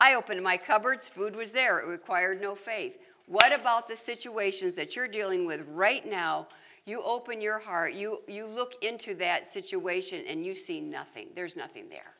[0.00, 2.98] I opened my cupboards, food was there, it required no faith.
[3.26, 6.48] What about the situations that you're dealing with right now?
[6.84, 11.28] You open your heart, you, you look into that situation, and you see nothing.
[11.36, 12.14] There's nothing there.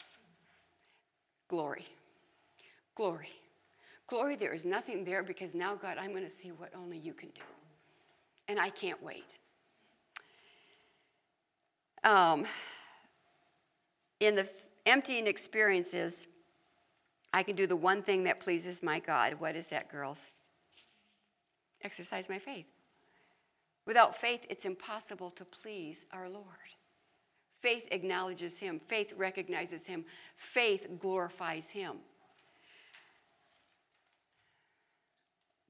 [1.49, 1.87] Glory.
[2.95, 3.31] Glory.
[4.07, 7.15] Glory, there is nothing there because now, God, I'm going to see what only you
[7.15, 7.43] can do.
[8.49, 9.39] And I can't wait.
[12.05, 12.45] Um,
[14.21, 14.49] in the
[14.87, 16.27] emptying experiences,
[17.33, 19.35] I can do the one thing that pleases my God.
[19.35, 20.27] What is that, girls?
[21.83, 22.67] Exercise my faith.
[23.87, 26.47] Without faith, it's impossible to please our Lord.
[27.61, 30.05] Faith acknowledges Him, faith recognizes Him,
[30.37, 31.97] faith glorifies Him.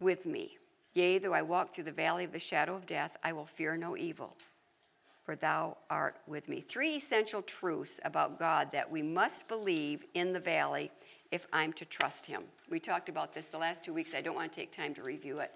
[0.03, 0.59] With me.
[0.95, 3.77] Yea, though I walk through the valley of the shadow of death, I will fear
[3.77, 4.37] no evil,
[5.25, 6.61] for thou art with me.
[6.61, 10.91] Three essential truths about God that we must believe in the valley
[11.31, 12.43] if I'm to trust Him.
[12.69, 14.13] We talked about this the last two weeks.
[14.13, 15.53] I don't want to take time to review it.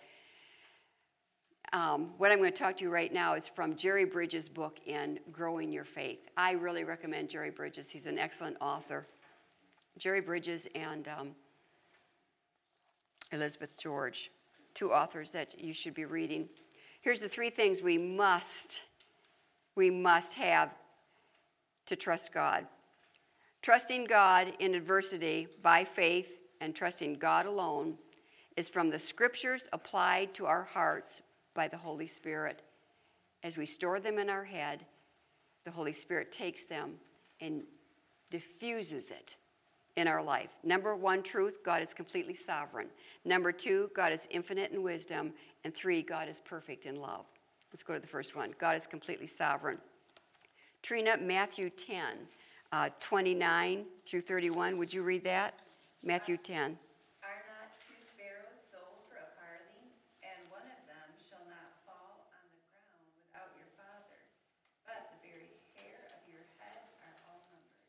[1.73, 4.79] Um, what I'm going to talk to you right now is from Jerry Bridges' book
[4.87, 6.21] in Growing Your Faith.
[6.37, 7.91] I really recommend Jerry Bridges.
[7.91, 9.07] He's an excellent author.
[9.99, 11.31] Jerry Bridges and um,
[13.33, 14.31] Elizabeth George,
[14.77, 16.49] two authors that you should be reading.
[17.01, 18.83] Here's the three things we must,
[19.75, 20.71] we must have
[21.87, 22.67] to trust God.
[23.63, 27.97] Trusting God in adversity by faith and trusting God alone
[28.57, 31.23] is from the scriptures applied to our hearts
[31.55, 32.63] by the Holy Spirit.
[33.43, 34.85] As we store them in our head,
[35.65, 36.95] the Holy Spirit takes them
[37.41, 37.63] and
[38.31, 39.37] diffuses it
[39.97, 40.51] in our life.
[40.63, 42.89] Number one truth God is completely sovereign.
[43.25, 45.33] Number two, God is infinite in wisdom.
[45.65, 47.25] And three, God is perfect in love.
[47.73, 49.79] Let's go to the first one God is completely sovereign.
[50.83, 52.29] Trina, Matthew 10,
[52.73, 54.79] uh, 29 through 31.
[54.79, 55.55] Would you read that?
[56.05, 56.79] Matthew 10.
[57.27, 59.91] Are not two sparrows sold for a farthing,
[60.23, 64.21] and one of them shall not fall on the ground without your Father?
[64.87, 67.83] But the very hair of your head are all numbered.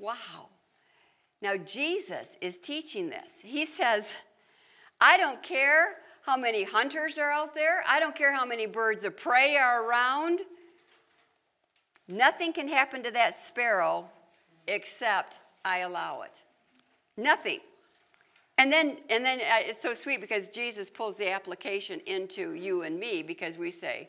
[0.00, 0.51] Wow.
[1.42, 3.32] Now, Jesus is teaching this.
[3.42, 4.14] He says,
[5.00, 9.02] I don't care how many hunters are out there, I don't care how many birds
[9.02, 10.40] of prey are around.
[12.06, 14.08] Nothing can happen to that sparrow
[14.68, 16.42] except I allow it.
[17.16, 17.58] Nothing.
[18.58, 22.82] And then, and then uh, it's so sweet because Jesus pulls the application into you
[22.82, 24.08] and me because we say,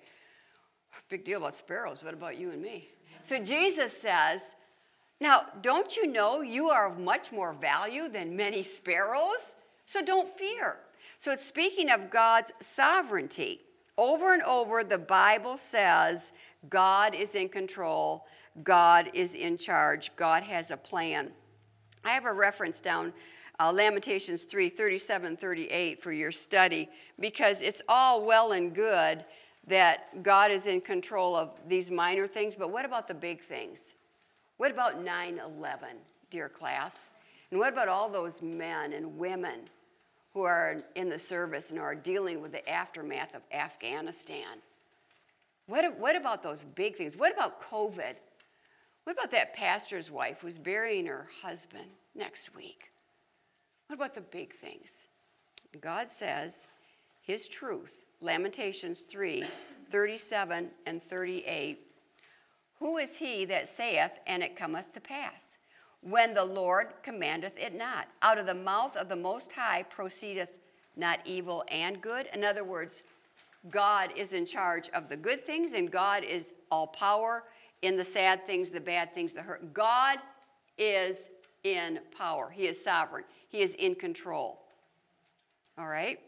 [1.09, 2.03] big deal about sparrows.
[2.03, 2.89] What about you and me?
[3.27, 4.41] So Jesus says,
[5.23, 9.39] now, don't you know you are of much more value than many sparrows?
[9.85, 10.77] So don't fear.
[11.17, 13.61] So it's speaking of God's sovereignty.
[13.97, 16.33] Over and over, the Bible says
[16.69, 18.25] God is in control,
[18.63, 21.31] God is in charge, God has a plan.
[22.03, 23.13] I have a reference down
[23.59, 29.23] uh, Lamentations 3 37 38 for your study because it's all well and good
[29.67, 33.93] that God is in control of these minor things, but what about the big things?
[34.57, 35.89] What about 9 11,
[36.29, 36.95] dear class?
[37.51, 39.69] And what about all those men and women
[40.33, 44.57] who are in the service and are dealing with the aftermath of Afghanistan?
[45.67, 47.15] What, what about those big things?
[47.15, 48.15] What about COVID?
[49.03, 51.85] What about that pastor's wife who's burying her husband
[52.15, 52.91] next week?
[53.87, 55.07] What about the big things?
[55.81, 56.67] God says
[57.21, 59.43] his truth, Lamentations 3
[59.91, 61.79] 37 and 38
[62.83, 65.55] Who is he that saith, and it cometh to pass?
[66.01, 68.09] When the Lord commandeth it not.
[68.21, 70.49] Out of the mouth of the Most High proceedeth
[70.97, 72.27] not evil and good.
[72.33, 73.03] In other words,
[73.69, 77.45] God is in charge of the good things, and God is all power
[77.83, 79.73] in the sad things, the bad things, the hurt.
[79.73, 80.17] God
[80.77, 81.29] is
[81.63, 84.59] in power, He is sovereign, He is in control.
[85.77, 86.19] All right?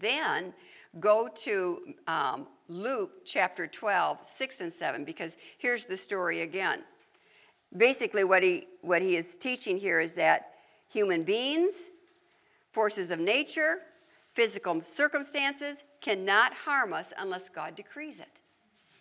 [0.00, 0.54] Then
[0.98, 6.82] go to um, Luke chapter 12, 6 and 7, because here's the story again.
[7.76, 10.52] Basically, what he, what he is teaching here is that
[10.88, 11.90] human beings,
[12.72, 13.78] forces of nature,
[14.34, 18.28] physical circumstances cannot harm us unless God decrees it.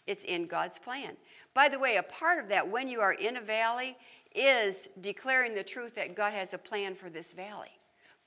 [0.06, 1.18] It's in God's plan.
[1.54, 3.98] By the way, a part of that when you are in a valley
[4.34, 7.72] is declaring the truth that God has a plan for this valley.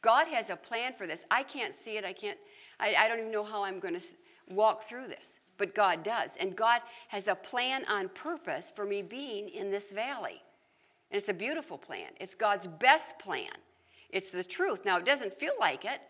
[0.03, 1.24] God has a plan for this.
[1.30, 2.05] I can't see it.
[2.05, 2.38] I can't,
[2.78, 4.01] I, I don't even know how I'm going to
[4.51, 6.31] walk through this, but God does.
[6.39, 10.43] And God has a plan on purpose for me being in this valley.
[11.11, 12.11] And it's a beautiful plan.
[12.21, 13.51] It's God's best plan.
[14.11, 14.85] It's the truth.
[14.85, 16.01] Now, it doesn't feel like it,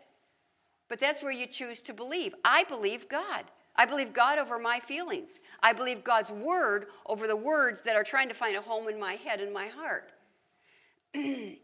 [0.89, 2.35] but that's where you choose to believe.
[2.45, 3.45] I believe God.
[3.77, 5.31] I believe God over my feelings.
[5.63, 8.99] I believe God's word over the words that are trying to find a home in
[8.99, 10.13] my head and my heart.
[11.15, 11.57] and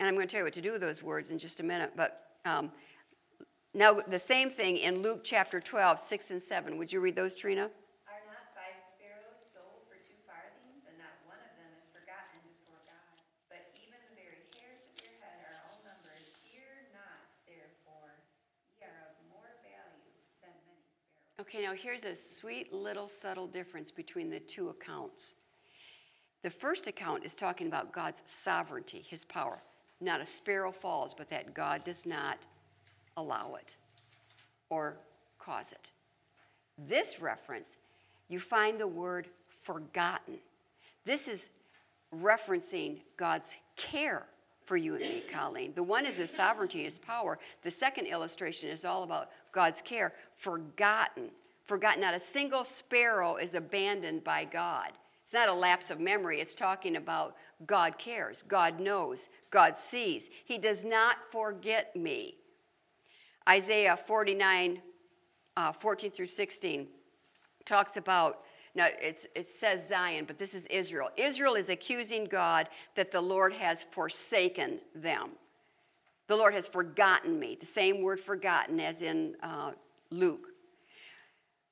[0.00, 1.92] I'm going to tell you what to do with those words in just a minute.
[1.96, 2.72] But um,
[3.74, 6.78] now, the same thing in Luke chapter 12, 6 and 7.
[6.78, 7.66] Would you read those, Trina?
[8.06, 12.38] Are not five sparrows sold for two farthings, and not one of them is forgotten
[12.46, 13.18] before God?
[13.50, 16.22] But even the very hairs of your head are all numbered.
[16.46, 18.14] Fear not, therefore,
[18.78, 20.06] ye are of more value
[20.38, 21.42] than many sparrows.
[21.42, 25.34] Okay, now here's a sweet little subtle difference between the two accounts.
[26.46, 29.58] The first account is talking about God's sovereignty, his power.
[30.00, 32.38] Not a sparrow falls, but that God does not
[33.16, 33.76] allow it
[34.70, 34.96] or
[35.38, 35.88] cause it.
[36.88, 37.68] This reference,
[38.28, 39.28] you find the word
[39.62, 40.38] forgotten.
[41.04, 41.50] This is
[42.14, 44.26] referencing God's care
[44.64, 45.72] for you and me, Colleen.
[45.74, 47.38] The one is his sovereignty, his power.
[47.62, 51.30] The second illustration is all about God's care, forgotten.
[51.64, 52.00] Forgotten.
[52.00, 54.92] Not a single sparrow is abandoned by God.
[55.24, 56.40] It's not a lapse of memory.
[56.40, 57.36] It's talking about
[57.66, 60.28] God cares, God knows, God sees.
[60.44, 62.36] He does not forget me.
[63.48, 64.80] Isaiah 49,
[65.56, 66.86] uh, 14 through 16
[67.64, 68.40] talks about,
[68.74, 71.10] now it says Zion, but this is Israel.
[71.16, 75.30] Israel is accusing God that the Lord has forsaken them.
[76.26, 77.56] The Lord has forgotten me.
[77.58, 79.72] The same word forgotten as in uh,
[80.10, 80.48] Luke.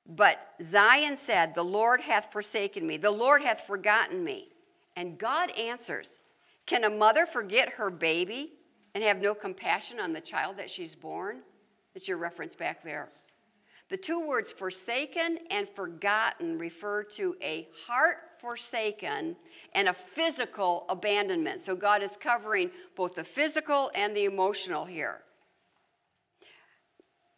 [0.05, 2.97] But Zion said, The Lord hath forsaken me.
[2.97, 4.49] The Lord hath forgotten me.
[4.95, 6.19] And God answers,
[6.65, 8.51] Can a mother forget her baby
[8.93, 11.41] and have no compassion on the child that she's born?
[11.95, 13.09] It's your reference back there.
[13.89, 19.35] The two words forsaken and forgotten refer to a heart forsaken
[19.73, 21.61] and a physical abandonment.
[21.61, 25.21] So God is covering both the physical and the emotional here.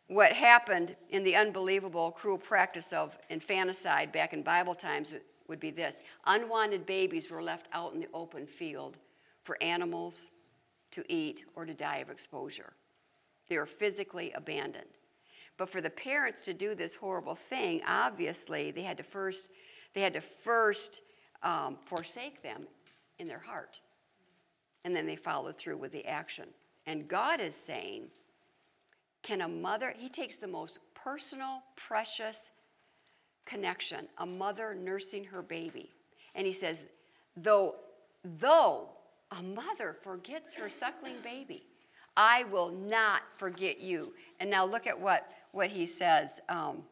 [0.08, 5.14] What happened in the unbelievable, cruel practice of infanticide back in Bible times
[5.48, 8.98] would be this unwanted babies were left out in the open field
[9.44, 10.30] for animals
[10.92, 12.74] to eat or to die of exposure.
[13.50, 14.86] They were physically abandoned.
[15.58, 19.50] But for the parents to do this horrible thing, obviously they had to first,
[19.94, 21.02] they had to first
[21.44, 22.66] um, forsake them
[23.20, 23.80] in their heart.
[24.84, 26.46] And then they followed through with the action.
[26.86, 28.08] And God is saying,
[29.24, 32.52] can a mother, he takes the most personal, precious
[33.46, 35.92] connection, a mother nursing her baby.
[36.36, 36.88] And he says,
[37.36, 37.76] though,
[38.24, 38.90] though
[39.32, 41.66] a mother forgets her suckling baby,
[42.18, 44.14] I will not forget you.
[44.40, 46.84] And now look at what, what he says um,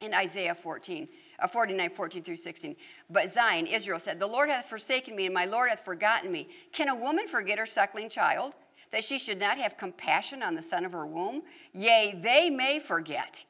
[0.00, 1.08] in Isaiah 14,
[1.40, 2.76] uh, 49, 14 through 16.
[3.10, 6.48] But Zion, Israel said, The Lord hath forsaken me, and my Lord hath forgotten me.
[6.72, 8.54] Can a woman forget her suckling child,
[8.90, 11.42] that she should not have compassion on the son of her womb?
[11.74, 13.44] Yea, they may forget.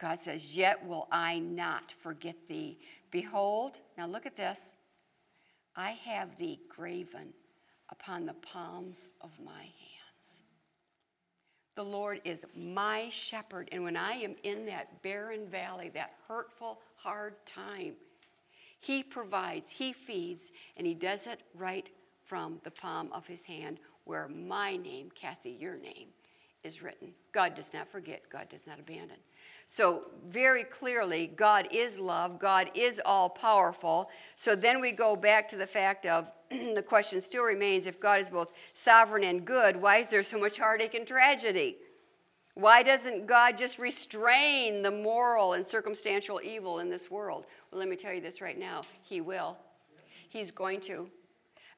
[0.00, 2.78] God says, Yet will I not forget thee.
[3.10, 4.74] Behold, now look at this.
[5.76, 7.34] I have thee graven
[7.90, 9.99] upon the palms of my hand.
[11.80, 13.70] The Lord is my shepherd.
[13.72, 17.94] And when I am in that barren valley, that hurtful, hard time,
[18.80, 21.88] He provides, He feeds, and He does it right
[22.22, 26.08] from the palm of His hand where my name, Kathy, your name,
[26.64, 27.14] is written.
[27.32, 29.16] God does not forget, God does not abandon.
[29.66, 34.10] So, very clearly, God is love, God is all powerful.
[34.36, 36.30] So, then we go back to the fact of
[36.74, 40.38] the question still remains if God is both sovereign and good, why is there so
[40.38, 41.76] much heartache and tragedy?
[42.54, 47.46] Why doesn't God just restrain the moral and circumstantial evil in this world?
[47.70, 49.56] Well, let me tell you this right now He will.
[50.28, 51.08] He's going to.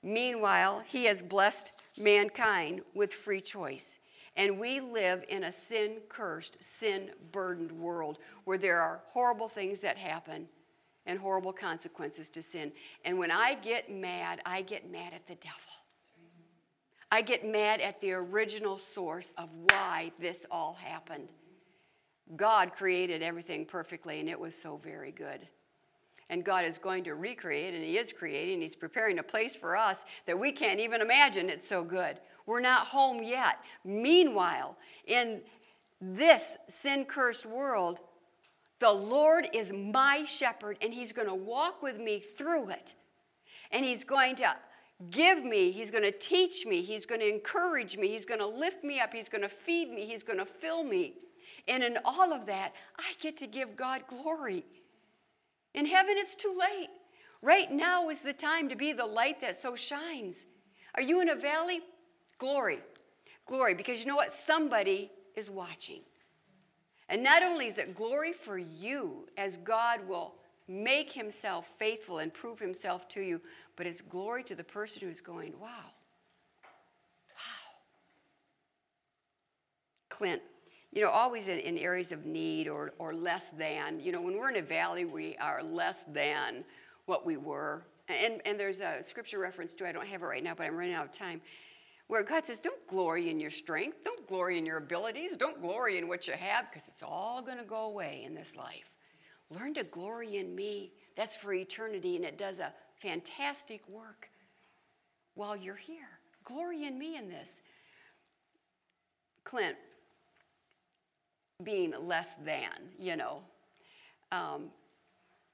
[0.03, 3.99] Meanwhile, He has blessed mankind with free choice.
[4.35, 9.81] And we live in a sin cursed, sin burdened world where there are horrible things
[9.81, 10.49] that happen
[11.07, 12.72] and horrible consequences to sin.
[13.05, 15.59] And when I get mad, I get mad at the devil.
[17.11, 21.28] I get mad at the original source of why this all happened.
[22.36, 25.46] God created everything perfectly, and it was so very good.
[26.30, 29.76] And God is going to recreate, and He is creating, He's preparing a place for
[29.76, 31.50] us that we can't even imagine.
[31.50, 32.18] It's so good.
[32.46, 33.59] We're not home yet.
[33.84, 34.76] Meanwhile,
[35.07, 35.42] in
[36.00, 38.00] this sin cursed world,
[38.83, 42.97] the Lord is my shepherd, and He's going to walk with me through it.
[43.70, 44.57] And He's going to
[45.09, 48.47] give me, He's going to teach me, He's going to encourage me, He's going to
[48.47, 51.14] lift me up, He's going to feed me, He's going to fill me.
[51.68, 54.64] And in all of that, I get to give God glory.
[55.74, 56.89] In heaven, it's too late.
[57.41, 60.45] Right now is the time to be the light that so shines.
[60.97, 61.83] Are you in a valley?
[62.39, 62.80] Glory.
[63.47, 64.33] Glory, because you know what?
[64.33, 66.01] Somebody is watching.
[67.13, 70.33] And not only is it glory for you as God will
[70.67, 73.39] make himself faithful and prove himself to you,
[73.77, 75.69] but it's glory to the person who's going, wow.
[76.65, 77.75] Wow.
[80.09, 80.41] Clint,
[80.91, 84.39] you know, always in, in areas of need or, or less than, you know, when
[84.39, 86.65] we're in a valley, we are less than
[87.05, 87.85] what we were.
[88.09, 90.77] And, and there's a scripture reference to, I don't have it right now, but I'm
[90.77, 91.43] running out of time,
[92.13, 95.97] where God says, don't glory in your strength, don't glory in your abilities, don't glory
[95.97, 98.91] in what you have, because it's all going to go away in this life.
[99.49, 100.93] Learn to glory in me.
[101.17, 104.29] That's for eternity, and it does a fantastic work
[105.37, 106.11] while you're here.
[106.45, 107.49] Glory in me in this.
[109.45, 109.77] Clint,
[111.65, 112.69] being less than,
[113.01, 113.41] you know,
[114.33, 114.65] um,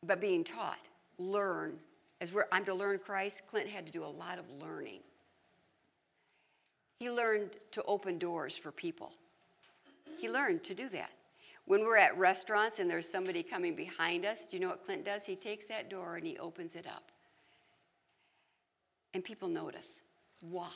[0.05, 0.81] but being taught,
[1.19, 1.75] learn.
[2.21, 5.03] As we're, I'm to learn Christ, Clint had to do a lot of learning.
[6.99, 9.13] He learned to open doors for people.
[10.19, 11.11] He learned to do that.
[11.65, 15.05] When we're at restaurants and there's somebody coming behind us, do you know what Clint
[15.05, 15.25] does?
[15.25, 17.05] He takes that door and he opens it up.
[19.15, 20.01] And people notice.
[20.41, 20.71] Why?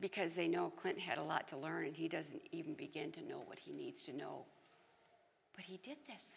[0.00, 3.22] Because they know Clint had a lot to learn and he doesn't even begin to
[3.22, 4.44] know what he needs to know.
[5.54, 6.36] But he did this.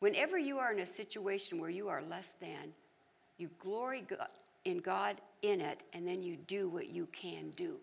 [0.00, 2.72] Whenever you are in a situation where you are less than,
[3.36, 4.04] you glory
[4.64, 7.76] in God in it, and then you do what you can do.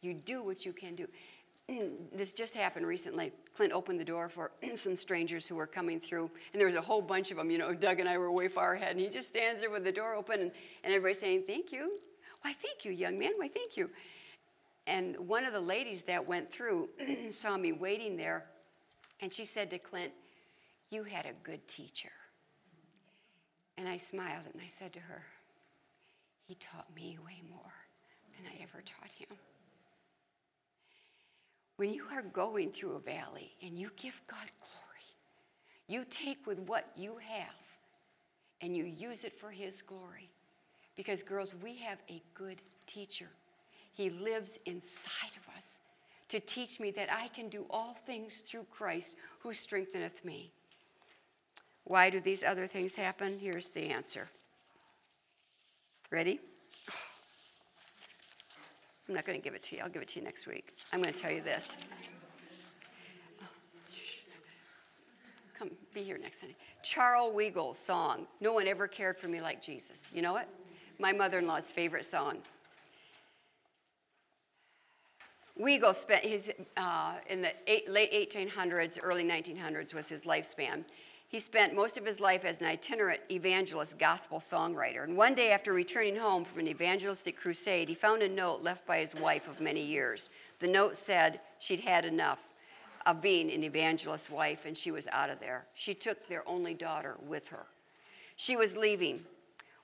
[0.00, 1.06] You do what you can do.
[1.68, 3.32] Mm, this just happened recently.
[3.56, 6.80] Clint opened the door for some strangers who were coming through, and there was a
[6.80, 7.50] whole bunch of them.
[7.50, 9.84] You know, Doug and I were way far ahead, and he just stands there with
[9.84, 10.50] the door open, and,
[10.84, 11.98] and everybody's saying, Thank you.
[12.42, 13.32] Why, thank you, young man.
[13.36, 13.90] Why, thank you.
[14.86, 16.88] And one of the ladies that went through
[17.30, 18.44] saw me waiting there,
[19.20, 20.12] and she said to Clint,
[20.90, 22.12] You had a good teacher.
[23.76, 25.24] And I smiled, and I said to her,
[26.46, 27.72] He taught me way more
[28.36, 29.36] than I ever taught him.
[31.76, 34.86] When you are going through a valley and you give God glory,
[35.88, 37.54] you take with what you have
[38.60, 40.30] and you use it for His glory.
[40.96, 43.28] Because, girls, we have a good teacher.
[43.92, 45.64] He lives inside of us
[46.28, 50.52] to teach me that I can do all things through Christ who strengtheneth me.
[51.84, 53.38] Why do these other things happen?
[53.38, 54.28] Here's the answer.
[56.10, 56.40] Ready?
[59.08, 59.82] I'm not going to give it to you.
[59.82, 60.72] I'll give it to you next week.
[60.92, 61.76] I'm going to tell you this.
[65.58, 66.54] Come, be here next Sunday.
[66.82, 70.10] Charles Weigle's song, No One Ever Cared for Me Like Jesus.
[70.12, 70.46] You know it?
[70.98, 72.38] My mother in law's favorite song.
[75.58, 80.84] Weigle spent his, uh, in the eight, late 1800s, early 1900s was his lifespan.
[81.36, 85.04] He spent most of his life as an itinerant evangelist gospel songwriter.
[85.04, 88.86] And one day, after returning home from an evangelistic crusade, he found a note left
[88.86, 90.30] by his wife of many years.
[90.60, 92.38] The note said she'd had enough
[93.04, 95.66] of being an evangelist's wife and she was out of there.
[95.74, 97.66] She took their only daughter with her.
[98.36, 99.20] She was leaving.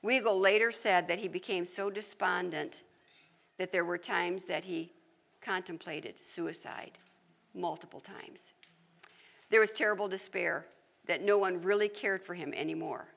[0.02, 2.80] Weigle later said that he became so despondent
[3.58, 4.90] that there were times that he
[5.42, 6.92] contemplated suicide
[7.54, 8.54] multiple times.
[9.50, 10.64] There was terrible despair
[11.06, 13.08] that no one really cared for him anymore.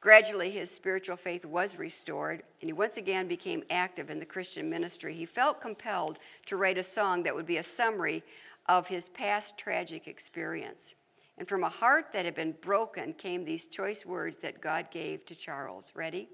[0.00, 4.68] Gradually, his spiritual faith was restored, and he once again became active in the Christian
[4.68, 5.14] ministry.
[5.14, 8.24] He felt compelled to write a song that would be a summary
[8.66, 10.94] of his past tragic experience.
[11.38, 15.24] And from a heart that had been broken came these choice words that God gave
[15.26, 15.92] to Charles.
[15.94, 16.28] Ready?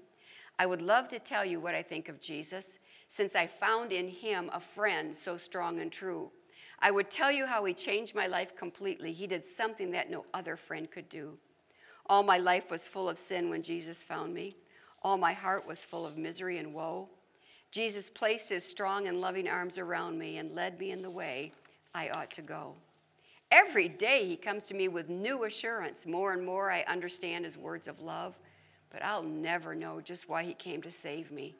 [0.57, 2.79] I would love to tell you what I think of Jesus.
[3.09, 6.31] since I found in him a friend so strong and true.
[6.81, 9.11] I would tell you how he changed my life completely.
[9.11, 11.37] He did something that no other friend could do.
[12.05, 14.55] All my life was full of sin when Jesus found me.
[15.03, 17.09] All my heart was full of misery and woe.
[17.71, 21.51] Jesus placed his strong and loving arms around me and led me in the way
[21.93, 22.73] I ought to go.
[23.51, 26.05] Every day he comes to me with new assurance.
[26.05, 28.37] More and more I understand his words of love,
[28.91, 31.55] but I'll never know just why he came to save me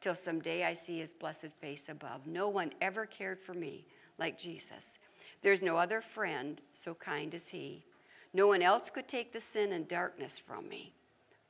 [0.00, 2.26] till someday I see his blessed face above.
[2.26, 3.84] No one ever cared for me
[4.18, 4.98] like Jesus.
[5.42, 7.84] There's no other friend so kind as he.
[8.32, 10.92] No one else could take the sin and darkness from me.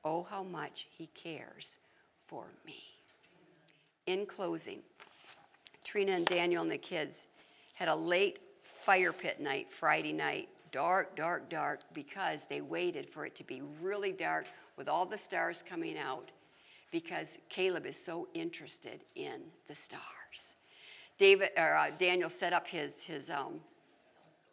[0.04, 1.78] Oh, how much he cares
[2.26, 2.82] for me.
[4.06, 4.80] In closing,
[5.84, 7.26] Trina and Daniel and the kids
[7.74, 10.48] had a late fire pit night Friday night.
[10.72, 14.46] Dark, dark, dark, because they waited for it to be really dark
[14.76, 16.30] with all the stars coming out
[16.90, 20.21] because Caleb is so interested in the stars.
[21.22, 23.60] David, or, uh, Daniel set up his, his um,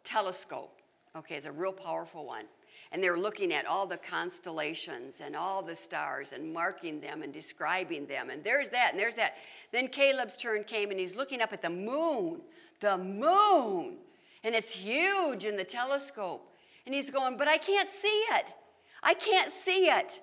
[0.04, 0.78] telescope.
[1.16, 2.44] Okay, it's a real powerful one.
[2.92, 7.32] And they're looking at all the constellations and all the stars and marking them and
[7.32, 8.30] describing them.
[8.30, 9.34] And there's that and there's that.
[9.72, 12.40] Then Caleb's turn came and he's looking up at the moon.
[12.78, 13.96] The moon.
[14.44, 16.54] And it's huge in the telescope.
[16.86, 18.54] And he's going, But I can't see it.
[19.02, 20.20] I can't see it.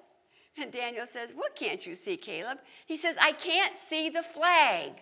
[0.58, 2.60] And Daniel says, What can't you see, Caleb?
[2.86, 4.94] He says, I can't see the flag.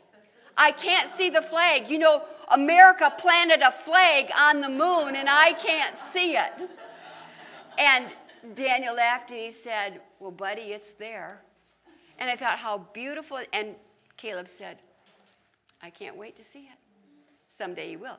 [0.58, 1.89] I can't see the flag.
[1.89, 6.51] You know, America planted a flag on the moon and I can't see it.
[7.78, 8.08] And
[8.56, 11.41] Daniel laughed and he said, Well, buddy, it's there.
[12.20, 13.39] And I thought, How beautiful.
[13.51, 13.76] And
[14.18, 14.78] Caleb said,
[15.82, 16.80] I can't wait to see it.
[17.58, 18.18] Someday he will.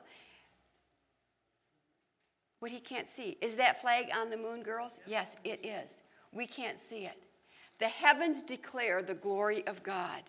[2.59, 3.37] What he can't see.
[3.41, 4.99] Is that flag on the moon, girls?
[5.05, 5.91] Yes, it is.
[6.31, 7.23] We can't see it.
[7.79, 10.23] The heavens declare the glory of God.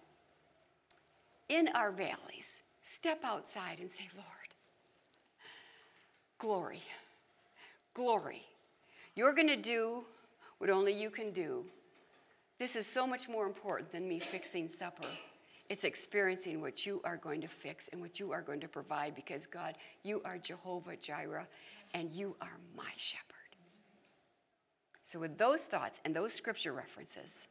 [1.49, 4.27] In our valleys, step outside and say, Lord,
[6.39, 6.83] glory,
[7.95, 8.43] glory.
[9.15, 10.05] You're going to do
[10.59, 11.65] what only you can do.
[12.59, 15.07] This is so much more important than me fixing supper.
[15.71, 19.15] It's experiencing what you are going to fix and what you are going to provide
[19.15, 21.47] because, God, you are Jehovah Jireh
[21.95, 23.35] and you are my shepherd.
[25.11, 27.49] So, with those thoughts and those scripture references,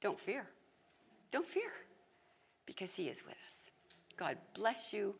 [0.00, 0.46] don't fear.
[1.30, 1.70] Don't fear
[2.68, 3.70] because he is with us.
[4.18, 5.14] God bless you.